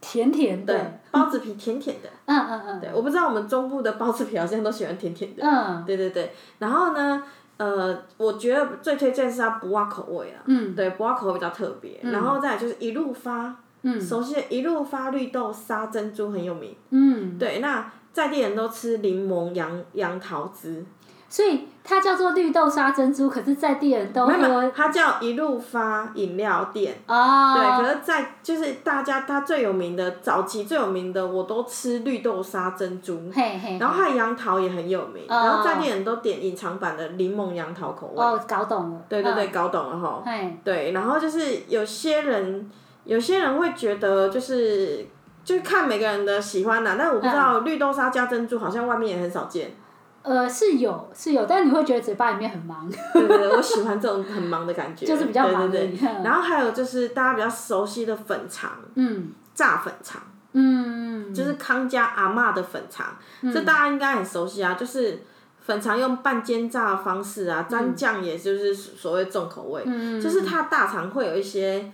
[0.00, 7.22] 甜甜的，对，包子皮甜甜的，嗯嗯嗯，对，我不知道我们中部的包子皮好像都喜欢甜甜的，嗯，对对对，然后呢，
[7.58, 13.54] 呃，我觉得最推荐是它不辣口味啊，嗯，对，不辣口味比较特别，嗯、然后再来就是一路发。
[13.82, 16.74] 嗯，熟悉的一路发绿豆沙珍珠很有名。
[16.90, 20.84] 嗯，对，那在地人都吃柠檬杨杨桃汁，
[21.28, 24.32] 所以它叫做绿豆沙珍珠，可是在地人都喝。
[24.32, 27.00] 没有，它叫一路发饮料店。
[27.06, 27.54] 哦。
[27.54, 33.30] 对，可是在就是大家它最有名的早期最有名的，我都吃绿豆沙珍珠。
[33.32, 33.78] 嘿嘿。
[33.78, 38.20] 然后还有杨桃也很有名，哦、然后在地人都点隐藏版的柠檬杨桃口味。
[38.20, 39.00] 哦，搞懂了。
[39.08, 40.22] 对对对，搞懂了哈。
[40.26, 40.58] 嘿。
[40.64, 42.68] 对，然后就是有些人。
[43.08, 45.06] 有些人会觉得就是，
[45.42, 49.74] 就是看每个人的喜欢啦，但我不知道绿豆沙加珍珠好像外面也很少见。
[50.20, 52.86] 呃，是有是有，但你会觉得嘴巴里面很忙。
[53.14, 55.06] 对对对，我喜欢这种很忙的感觉。
[55.08, 55.70] 就是比较忙。
[55.70, 56.22] 对对对。
[56.22, 58.72] 然后还有就是大家比较熟悉的粉肠。
[58.96, 59.30] 嗯。
[59.54, 60.20] 炸粉肠。
[60.52, 61.32] 嗯。
[61.32, 63.16] 就是康家阿嬷的粉肠，
[63.50, 65.22] 这大家应该很熟悉啊，就是
[65.60, 69.82] 粉肠用半煎炸的方式啊，蘸酱也就是所谓重口味，
[70.20, 71.90] 就是它大肠会有一些。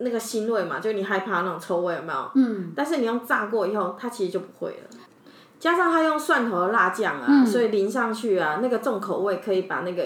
[0.00, 2.30] 那个腥味嘛，就你害怕那种臭味有没有？
[2.34, 2.72] 嗯。
[2.74, 4.98] 但是你用炸过以后，它其实就不会了。
[5.58, 10.04] 加上它用蒜头的辣酱啊，嗯、所以淋上去啊，那个重口味可以把那个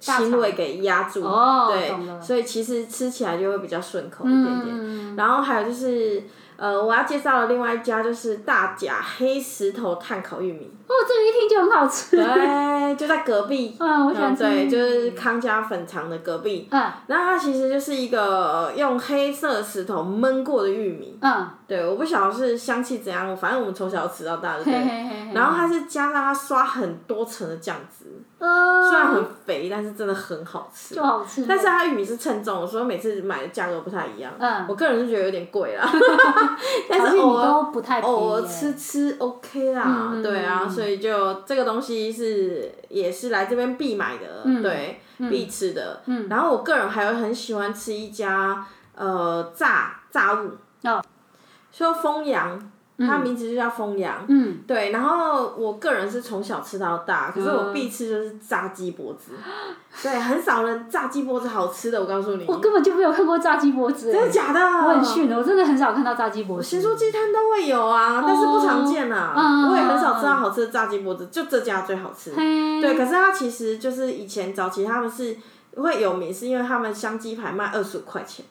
[0.00, 1.24] 腥味给压住。
[1.24, 1.72] 哦。
[1.72, 2.20] 对。
[2.20, 4.66] 所以其实吃起来就会比较顺口一点点。
[4.70, 6.22] 嗯、然后还有就是。
[6.56, 10.70] 呃，我要介绍的另外一家就是大甲黑石头炭烤玉米。
[10.88, 12.16] 哦，这个一听就很好吃。
[12.16, 13.76] 对，就在隔壁。
[13.80, 14.42] 嗯，我喜欢吃。
[14.42, 16.68] 对，就是康家粉肠的隔壁。
[16.70, 16.92] 嗯。
[17.06, 21.18] 然后它其实就是一个用黑色石头焖过的玉米。
[21.20, 21.48] 嗯。
[21.66, 24.64] 对，我不晓得是香气怎样，反正我们从小吃到大的。
[24.64, 24.72] 对。
[25.34, 28.06] 然后它是加上它刷很多层的酱汁。
[28.38, 28.88] 嗯。
[28.88, 30.94] 虽然很肥，但是真的很好吃。
[30.94, 31.44] 就好吃。
[31.46, 34.32] 但是它玉米是称重，所以每次买的价格不太一样。
[34.38, 34.64] 嗯。
[34.68, 35.84] 我个人是觉得有点贵啦。
[36.88, 37.48] 但是偶尔
[38.02, 46.00] 偶尔吃吃 OK 啦，嗯、对啊，所以就这个东西是也是来这边必买的，嗯、对，嗯、必吃的。
[46.06, 50.56] 嗯、然后我个人还有很喜欢吃一家呃炸炸物，哦、
[51.76, 52.70] 说丰阳。
[52.98, 59.32] 它名字就叫丰阳，嗯，对，然后我个人是从小吃到大，可是我必吃就是炸鸡脖子，
[60.02, 64.58] 对，很少人炸鸡脖子好吃的，我告诉你，我根本就没有看过炸鸡脖子，真的假的？
[64.58, 66.66] 我很逊的，我真的很少看到炸鸡脖子。
[66.66, 75.36] 咸酥鸡摊都会有啊，但是不常见啊，我也很少吃到好吃的炸鸡脖子，就这家最好吃，对，可是它其实就是以前早期他们是
[75.76, 78.46] 会有名，是因为他们香鸡排卖二十五块钱。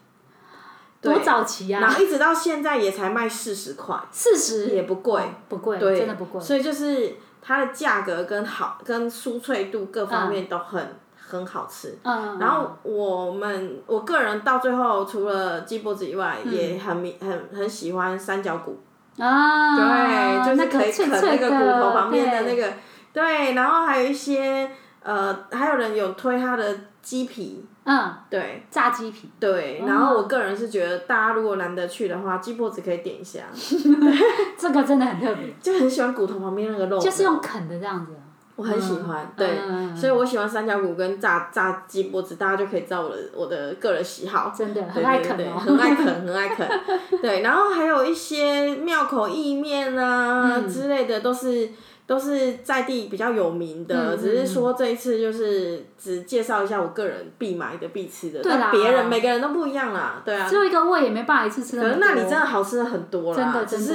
[1.05, 1.79] 多早期啊！
[1.79, 6.41] 然后一直到现在也才卖四十块，四十也不贵，不贵，对，真的不贵。
[6.41, 11.97] 所以就是它的价格跟好跟酥脆度各方面都很很好吃。
[12.03, 12.37] 嗯。
[12.39, 18.77] 然后我们我个人到最后除了鸡脖子以外，也很很很喜欢三角骨。
[19.17, 19.75] 啊。
[19.77, 22.73] 对，就是可以啃那个骨头旁边的那个，
[23.13, 24.69] 对，然后还有一些
[25.03, 27.65] 呃，还有人有推它的鸡皮。
[27.85, 29.29] 嗯，对，炸鸡皮。
[29.39, 33.41] 对，然后我个人是觉得，大家如果难得去的话，鸡脖子可以点一下。
[34.57, 35.53] 这个真的很特别。
[35.61, 36.99] 就很喜欢骨头旁边那个肉。
[36.99, 38.13] 就是用啃的这样子。
[38.55, 39.59] 我很喜欢，对，
[39.95, 44.51] 所以我喜欢三角骨跟炸炸鸡脖子，大家就可以知道我的我的个人喜好。
[44.57, 45.59] 真的，很爱啃哦。
[45.59, 46.67] 很爱啃，很爱啃。
[47.21, 51.69] 对，然后还有一些庙口意面啊之类的，都是。
[52.07, 60.47] 都是在地比较有名的，只是说这一次就是只介绍一下我个人必买的、必吃的，但别人每个人都不一样啦，对啊。
[60.47, 61.81] 只有一个胃也没办法一次吃。
[61.81, 63.93] 可是那里真的好吃的很多啦，真的，只是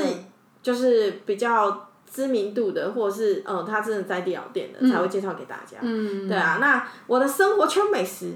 [0.60, 5.78] 就是比较知名度的，或者是嗯，他真的在地老店的才会介绍给大家。
[5.80, 6.26] 嗯。
[6.28, 8.32] 对啊，那我的生活圈美食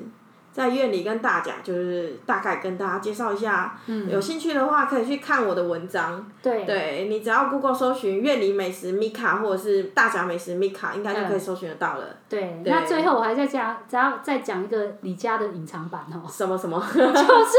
[0.54, 6.24] 在院里跟大家就是大概跟大家介绍一下，嗯、有兴趣的话可以去看我的文章。
[6.40, 12.04] 对，对你只要 Google 搜寻院里美食 Mika 或者是大甲美食 Mika，应该就可以搜寻得到了。
[12.28, 16.22] 对，对那最后我还在讲，只要再讲一个你家的隐藏版哦。
[16.30, 16.78] 什么什么？
[16.94, 17.58] 就是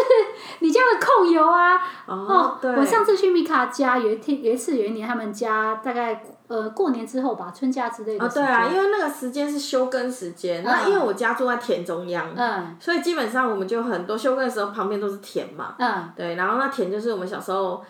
[0.59, 1.75] 你家的控油啊！
[2.05, 6.23] 哦，哦对我上次去 Mika 家，有一天有一次有一年他们家大概。
[6.47, 8.23] 呃，过年之后吧，春假之类的。
[8.23, 17.83] 啊，对啊，因为那个时间是休耕时间，嗯、那因为我家住在田中央，嗯，所以基本上我们就很多休耕的时候旁边都是田嘛，嗯，对，然后那田就是我们小时候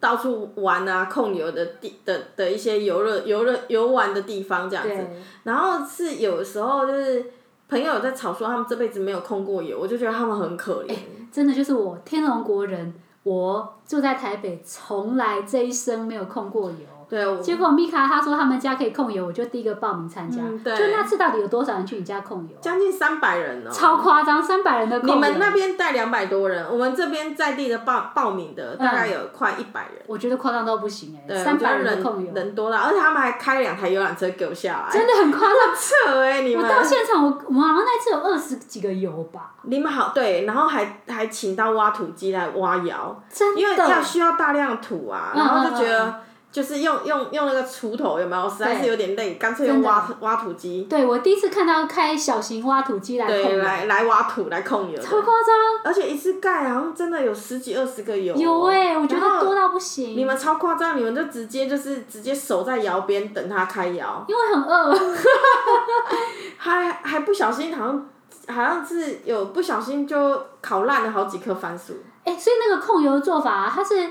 [0.00, 5.06] 到处玩啊、控油的地的的一些游乐、游乐、游玩的地方这样子。
[5.44, 7.24] 然后是有时候就是
[7.68, 10.96] 朋友在吵说他们这辈子没有控过油，我就觉得他们很可怜。
[11.30, 12.92] 真的就是我天龙国人，
[13.22, 16.76] 我住在台北，从来这一生没有控过油。
[17.10, 20.40] 对，结果米卡他说他们家可以控油，我就第一个报名参加。
[20.42, 20.78] 嗯、对。
[20.78, 22.56] 就那次到底有多少人去你家控油？
[22.60, 23.70] 将近三百人哦。
[23.72, 25.14] 超夸张，三百人的控油。
[25.16, 30.02] 你们那边带两百多人，我们这边在地的报报名的大概有快一百人。
[30.06, 32.32] 我觉得夸张到不行哎、欸，三百人的控油。
[32.32, 34.92] 人多了，而且他们还开两台游览车给我下来。
[34.92, 36.42] 真的很夸张，扯哎、欸！
[36.42, 36.64] 你们。
[36.64, 39.54] 我到现场，我我们好像那次有二十几个油吧。
[39.62, 43.60] 你们好对，然后还还请到挖土机来挖窑，真的。
[43.60, 46.20] 因为要需要大量土啊，然后就觉得。
[46.52, 48.50] 就是用用用那个锄头有没有？
[48.50, 50.84] 实在是有点累，干脆用挖挖土机。
[50.90, 53.44] 对，我第一次看到开小型挖土机来控油。
[53.44, 55.00] 对，来来挖土来控油。
[55.00, 55.54] 超夸张！
[55.84, 58.34] 而且一次盖好像真的有十几二十个油。
[58.34, 60.16] 有哎，我觉得多到不行。
[60.16, 64.24] 你们超夸张，你们就直接就是直接守在窑边等它开窑。
[64.26, 64.92] 因为很饿。
[66.58, 68.08] 还还不小心，好像
[68.48, 71.94] 好像是有不小心就烤烂了好几颗番薯。
[72.24, 74.10] 哎，所以那个控油的做法啊，它是。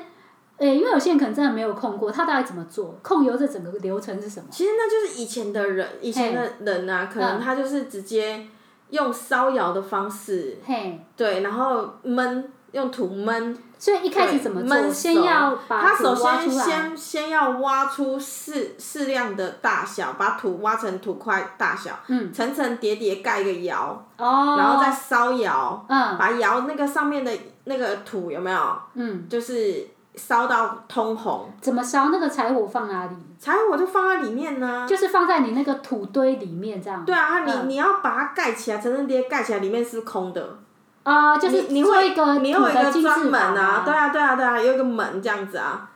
[0.60, 3.00] 诶，因为有些人可能真的没有控过，他大概怎么做？
[3.02, 4.48] 控油这整个流程是什么？
[4.52, 8.46] 其实那就是以前的人，以前的人啊，可能他就是直接
[8.90, 12.44] 用烧窑的方式，嘿，对，然后焖，
[12.74, 13.56] 用土焖。
[13.78, 14.92] 所以一开始怎么做？
[14.92, 15.58] 先要。
[15.70, 27.32] 他首先先先要挖出适适量的大小，把土挖成土块大小，嗯，层层叠叠盖一个窑，哦，然后再烧窑，嗯，把窑那个上面的
[27.64, 28.78] 那个土有没有？
[28.96, 29.88] 嗯，就是。
[30.20, 31.50] 烧到通红。
[31.62, 32.10] 怎么烧？
[32.10, 33.16] 那个柴火放哪里？
[33.40, 34.86] 柴火就放在里面呢。
[34.88, 37.06] 就是放在你那个土堆里面这样。
[37.06, 40.58] 对啊，你你要把它盖起来，层层叠叠盖起来，里面是空的。
[41.04, 45.90] 啊，就是你会一个你有一个专门啊，对啊对啊对啊，有一个门这样子啊。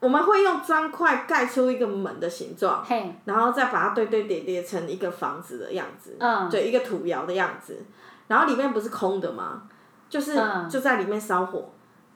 [0.00, 2.82] 我们会用砖块盖出一个门的形状，
[3.26, 6.16] 然后再把它堆堆叠叠成一个房子的样子。
[6.18, 6.48] 嗯。
[6.48, 7.78] 对，一个土窑的样子，
[8.28, 9.64] 然后里面不是空的吗？
[10.08, 11.70] 就是就在里面烧火。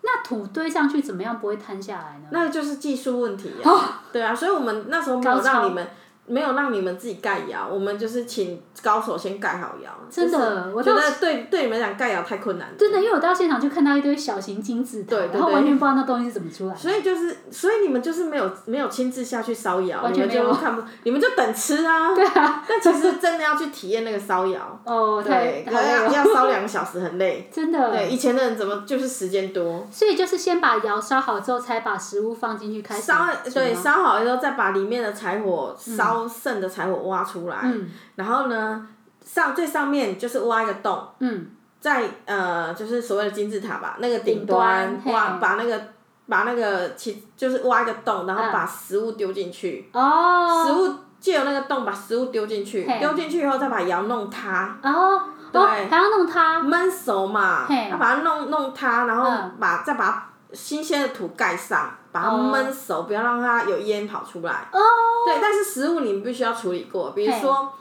[0.05, 2.28] 那土堆上去怎么样不会坍下来呢？
[2.30, 5.88] 那个就是技术问题呀、对啊，所以我们那时候没有让你们。
[6.27, 9.91] 没有让你们自己盖窑，我们就是请高手先盖好窑。
[10.11, 12.75] 真的，我觉得对对你们讲盖窑太困难了。
[12.79, 16.75] 真的，因为我到现场就看到一堆小型金字塔，然后完全不知道那东西是怎么出来。
[16.75, 22.12] 所以就是，所以你们就是没有没有亲自下去烧窑，你们就看不，你们就等吃啊。
[22.16, 22.64] 对啊。
[22.68, 24.81] 但其实真的要去体验那个烧窑。
[24.85, 25.66] 哦，对。
[25.70, 27.49] 要要烧两个小时，很累。
[27.53, 27.91] 真的。
[27.91, 29.87] 对，以前的人怎么就是时间多？
[29.91, 33.03] 所以就是先把窑烧好之后，才把食物放进去开始。
[33.03, 36.95] 烧对，烧好之后再把里面的柴火烧剩的柴火。
[37.05, 38.89] 挖出来，嗯、然后呢，
[39.23, 41.49] 上最上面就是挖一个洞，嗯、
[41.79, 45.89] 在呃，就是所谓的金字塔吧，那个顶端挖，把那个
[46.27, 55.21] 把那个其就是挖一个洞，然后把食物丢进去，哦、食物借由那个洞把食物丢进去，丢进去以后再把窑弄塌，哦、
[55.53, 61.96] 对，还要弄塌，焖熟嘛，要把它弄弄塌，然后把、嗯、再把它新鲜的土盖上。
[62.14, 64.68] 把它焖熟，不要让它有烟跑出来。
[64.70, 64.78] 哦。
[65.26, 67.72] 对，但是食物你们必须要处理过，比如说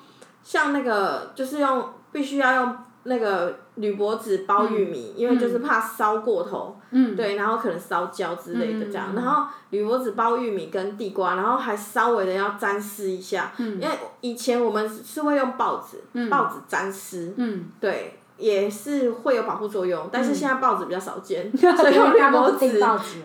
[0.43, 6.75] 像那个，就是用必须要用那个铝箔纸包玉米，因为就是怕烧过头。
[6.89, 7.15] 嗯。
[7.15, 13.89] 对，然后可能烧焦之类的这样，然后铝箔纸包玉米跟地瓜，然后还稍微的要沾湿一下，因为
[14.21, 17.35] 以前我们是会用报纸，报纸沾湿。
[17.37, 17.65] 嗯。
[17.79, 18.17] 对。
[18.37, 22.79] 也是会有保护作用，但是现在报纸比较少见，嗯、 所以用铝箔纸。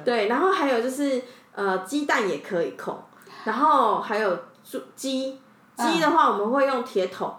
[0.04, 1.20] 对，然后还有就是
[1.52, 2.96] 呃，鸡蛋也可以控，
[3.44, 5.40] 然后还有猪鸡
[5.76, 7.32] 鸡的话，我们会用铁桶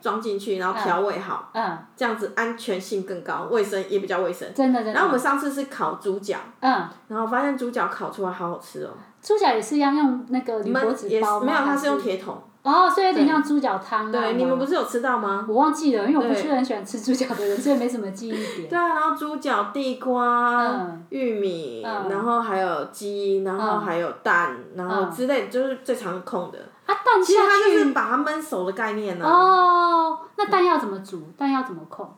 [0.00, 4.48] 装进去，然后调味好，嗯嗯、这样子安全性更高，卫生也比较卫生。
[4.54, 4.92] 真的真的。
[4.92, 8.90] 然后我们上次是烤猪脚，嗯、然后发现猪脚烤出来好好吃哦。
[9.20, 11.46] 猪脚也是一样用那个铝箔纸包吗？
[11.46, 12.40] 没有，它是用铁桶。
[12.66, 14.10] 哦，所以有点像猪脚汤。
[14.10, 15.46] 对，你们不是有吃到吗？
[15.48, 18.68] 我忘记了，因为我不是很喜欢吃猪脚的人，所以没什么记忆点。
[18.68, 26.58] 对啊，然后猪脚、地瓜、玉米，然后还有鸡，然后还有蛋，然后之类，就是最常控的。
[26.86, 27.22] 啊，蛋。
[27.22, 29.24] 其实它就是把它焖熟的概念呢。
[29.24, 31.22] 哦，那蛋要怎么煮？
[31.38, 32.12] 蛋要怎么控？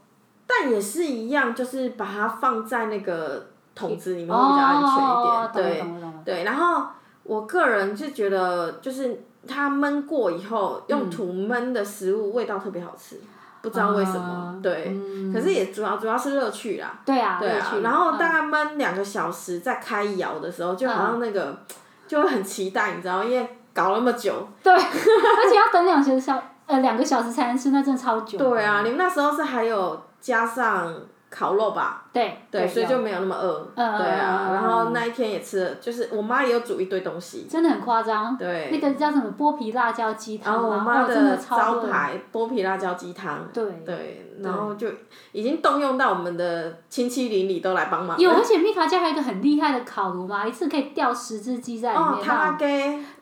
[0.47, 5.35] 蛋也是一样，就是把它放在那个桶子里面会比较安全一点。
[5.35, 5.85] 哦、对
[6.25, 6.87] 对，然后
[7.23, 13.17] 我个人就觉得，就是它焖过以后，用土焖的食物味道特别好吃。
[13.17, 13.29] 嗯
[13.61, 17.01] 不知道为什么，嗯、对，嗯、可是也主要主要是乐趣啦。
[17.05, 21.59] 对啊，对啊，然后大概焖两个小时，再开窑的时候，就好像那个、嗯、
[22.07, 24.47] 就会很期待，你知道，因为搞那么久。
[24.63, 26.33] 对，而且要等两小时
[26.67, 28.39] 呃两个小时才能吃，那真的超久。
[28.39, 30.95] 对啊，你们那时候是还有加上。
[31.31, 44.89] 烤肉吧，对，对，所以就没有那么饿，对啊，然后那一天也吃了，就是我妈也有煮一堆东西，真的很夸张，对，那个叫什么剥皮辣椒鸡汤，然后我妈的招牌剥皮辣椒鸡汤，对，对，然后就
[45.33, 52.25] 已经动用到我们的亲戚邻里都来帮忙，有，而且蜜桃家还有一个很厉害的烤炉嘛，一次可以吊十只鸡在里面，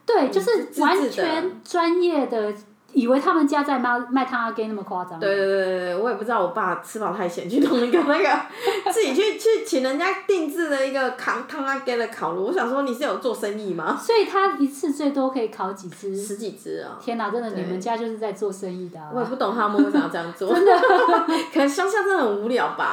[0.05, 2.53] 对，就是完全专业的。
[2.93, 5.19] 以为他们家在卖卖汤阿给那么夸张？
[5.19, 8.29] 对对对对，我也不知道我爸吃饱太闲去弄一个那个，
[8.91, 12.45] 自己去去请人家定制的一个烤汤阿给的烤炉。
[12.47, 13.95] 我想说你是有做生意吗？
[14.01, 16.15] 所以他一次最多可以烤几只？
[16.17, 16.97] 十几只啊！
[16.99, 18.99] 天哪，真的，你们家就是在做生意的。
[19.13, 20.53] 我也不懂他们为什么要这样做。
[20.53, 20.71] 真的，
[21.53, 22.91] 可能乡下真的很无聊吧？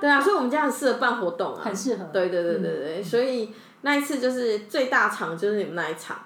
[0.00, 1.60] 对啊，所以我们家很适合办活动啊。
[1.64, 2.04] 很适合。
[2.12, 6.16] 对对对对对，所以那一次就是最大场就是你们那一场。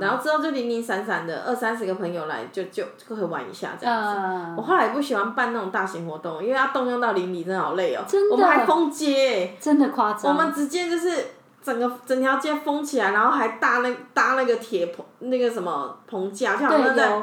[0.00, 4.20] 然后之后就零零散散的二三十个朋友来就就就会玩一下这样子。
[4.20, 8.02] Uh, 我后来不喜欢办那种大型活动，因为要动用到邻里，真的好累哦。
[8.06, 8.34] 真的。
[8.34, 9.56] 我们还封街。
[9.60, 10.32] 真的夸张。
[10.32, 11.26] 我们直接就是
[11.62, 17.22] 整个整条街封起来，然后还搭那搭那个铁棚那个什么棚架，就好像在。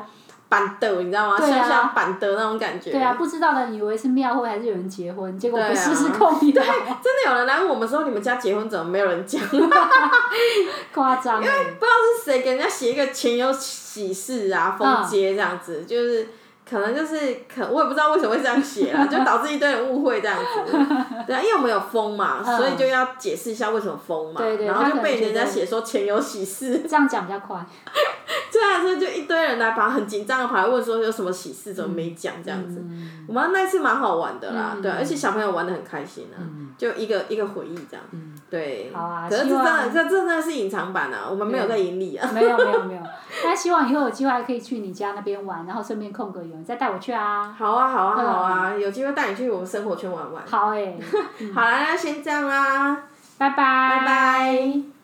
[0.56, 1.38] 板凳，你知道吗？
[1.38, 2.92] 像像板凳那种感觉。
[2.92, 6.54] 对啊，不知道的以为是庙会还是有人结婚，结果不是是空庙。
[6.54, 6.64] 对，
[7.04, 9.42] 真的有人来问我们说，你们家结婚怎么没有人讲？
[10.94, 11.44] 夸张。
[11.44, 16.28] 因为不知道是谁给人家写一个前有喜事啊，封街这样子，就是。
[16.68, 20.74] 可能就是可，我也不知道为什么会这样写啊， 就导致一堆人误会这样子。
[21.28, 24.42] 对啊，因为我们有封嘛，所以就要解释一下为什么封嘛。
[24.42, 26.80] 对然后就被人家写说前有喜事。
[26.80, 27.64] 这样讲比较快。
[28.56, 32.82] 对啊，所以就一堆人来，把很紧张的跑来问说有什么喜事，怎么没讲这样子。
[33.28, 36.40] 我们那次蛮好玩的啦，对，而且小朋友玩的很开心啊，
[36.78, 38.06] 就一个一个回忆这样。
[38.50, 38.92] 对。
[38.94, 39.28] 好啊。
[39.30, 42.30] 可是这真的，这这真的是隐藏版啊，我们没有在盈利啊。
[42.34, 43.02] 没有没有没有，
[43.44, 46.56] 但希望以后有机会还可以去你家那边玩，然后顺便空个油。
[46.66, 47.54] 再带我去啊！
[47.58, 48.74] 好啊，好啊，好啊！
[48.76, 50.44] 有机会带你去我们生活圈玩玩。
[50.48, 50.96] 好哎。
[51.54, 52.98] 好啦，那先这样啦，
[53.38, 54.95] 拜拜。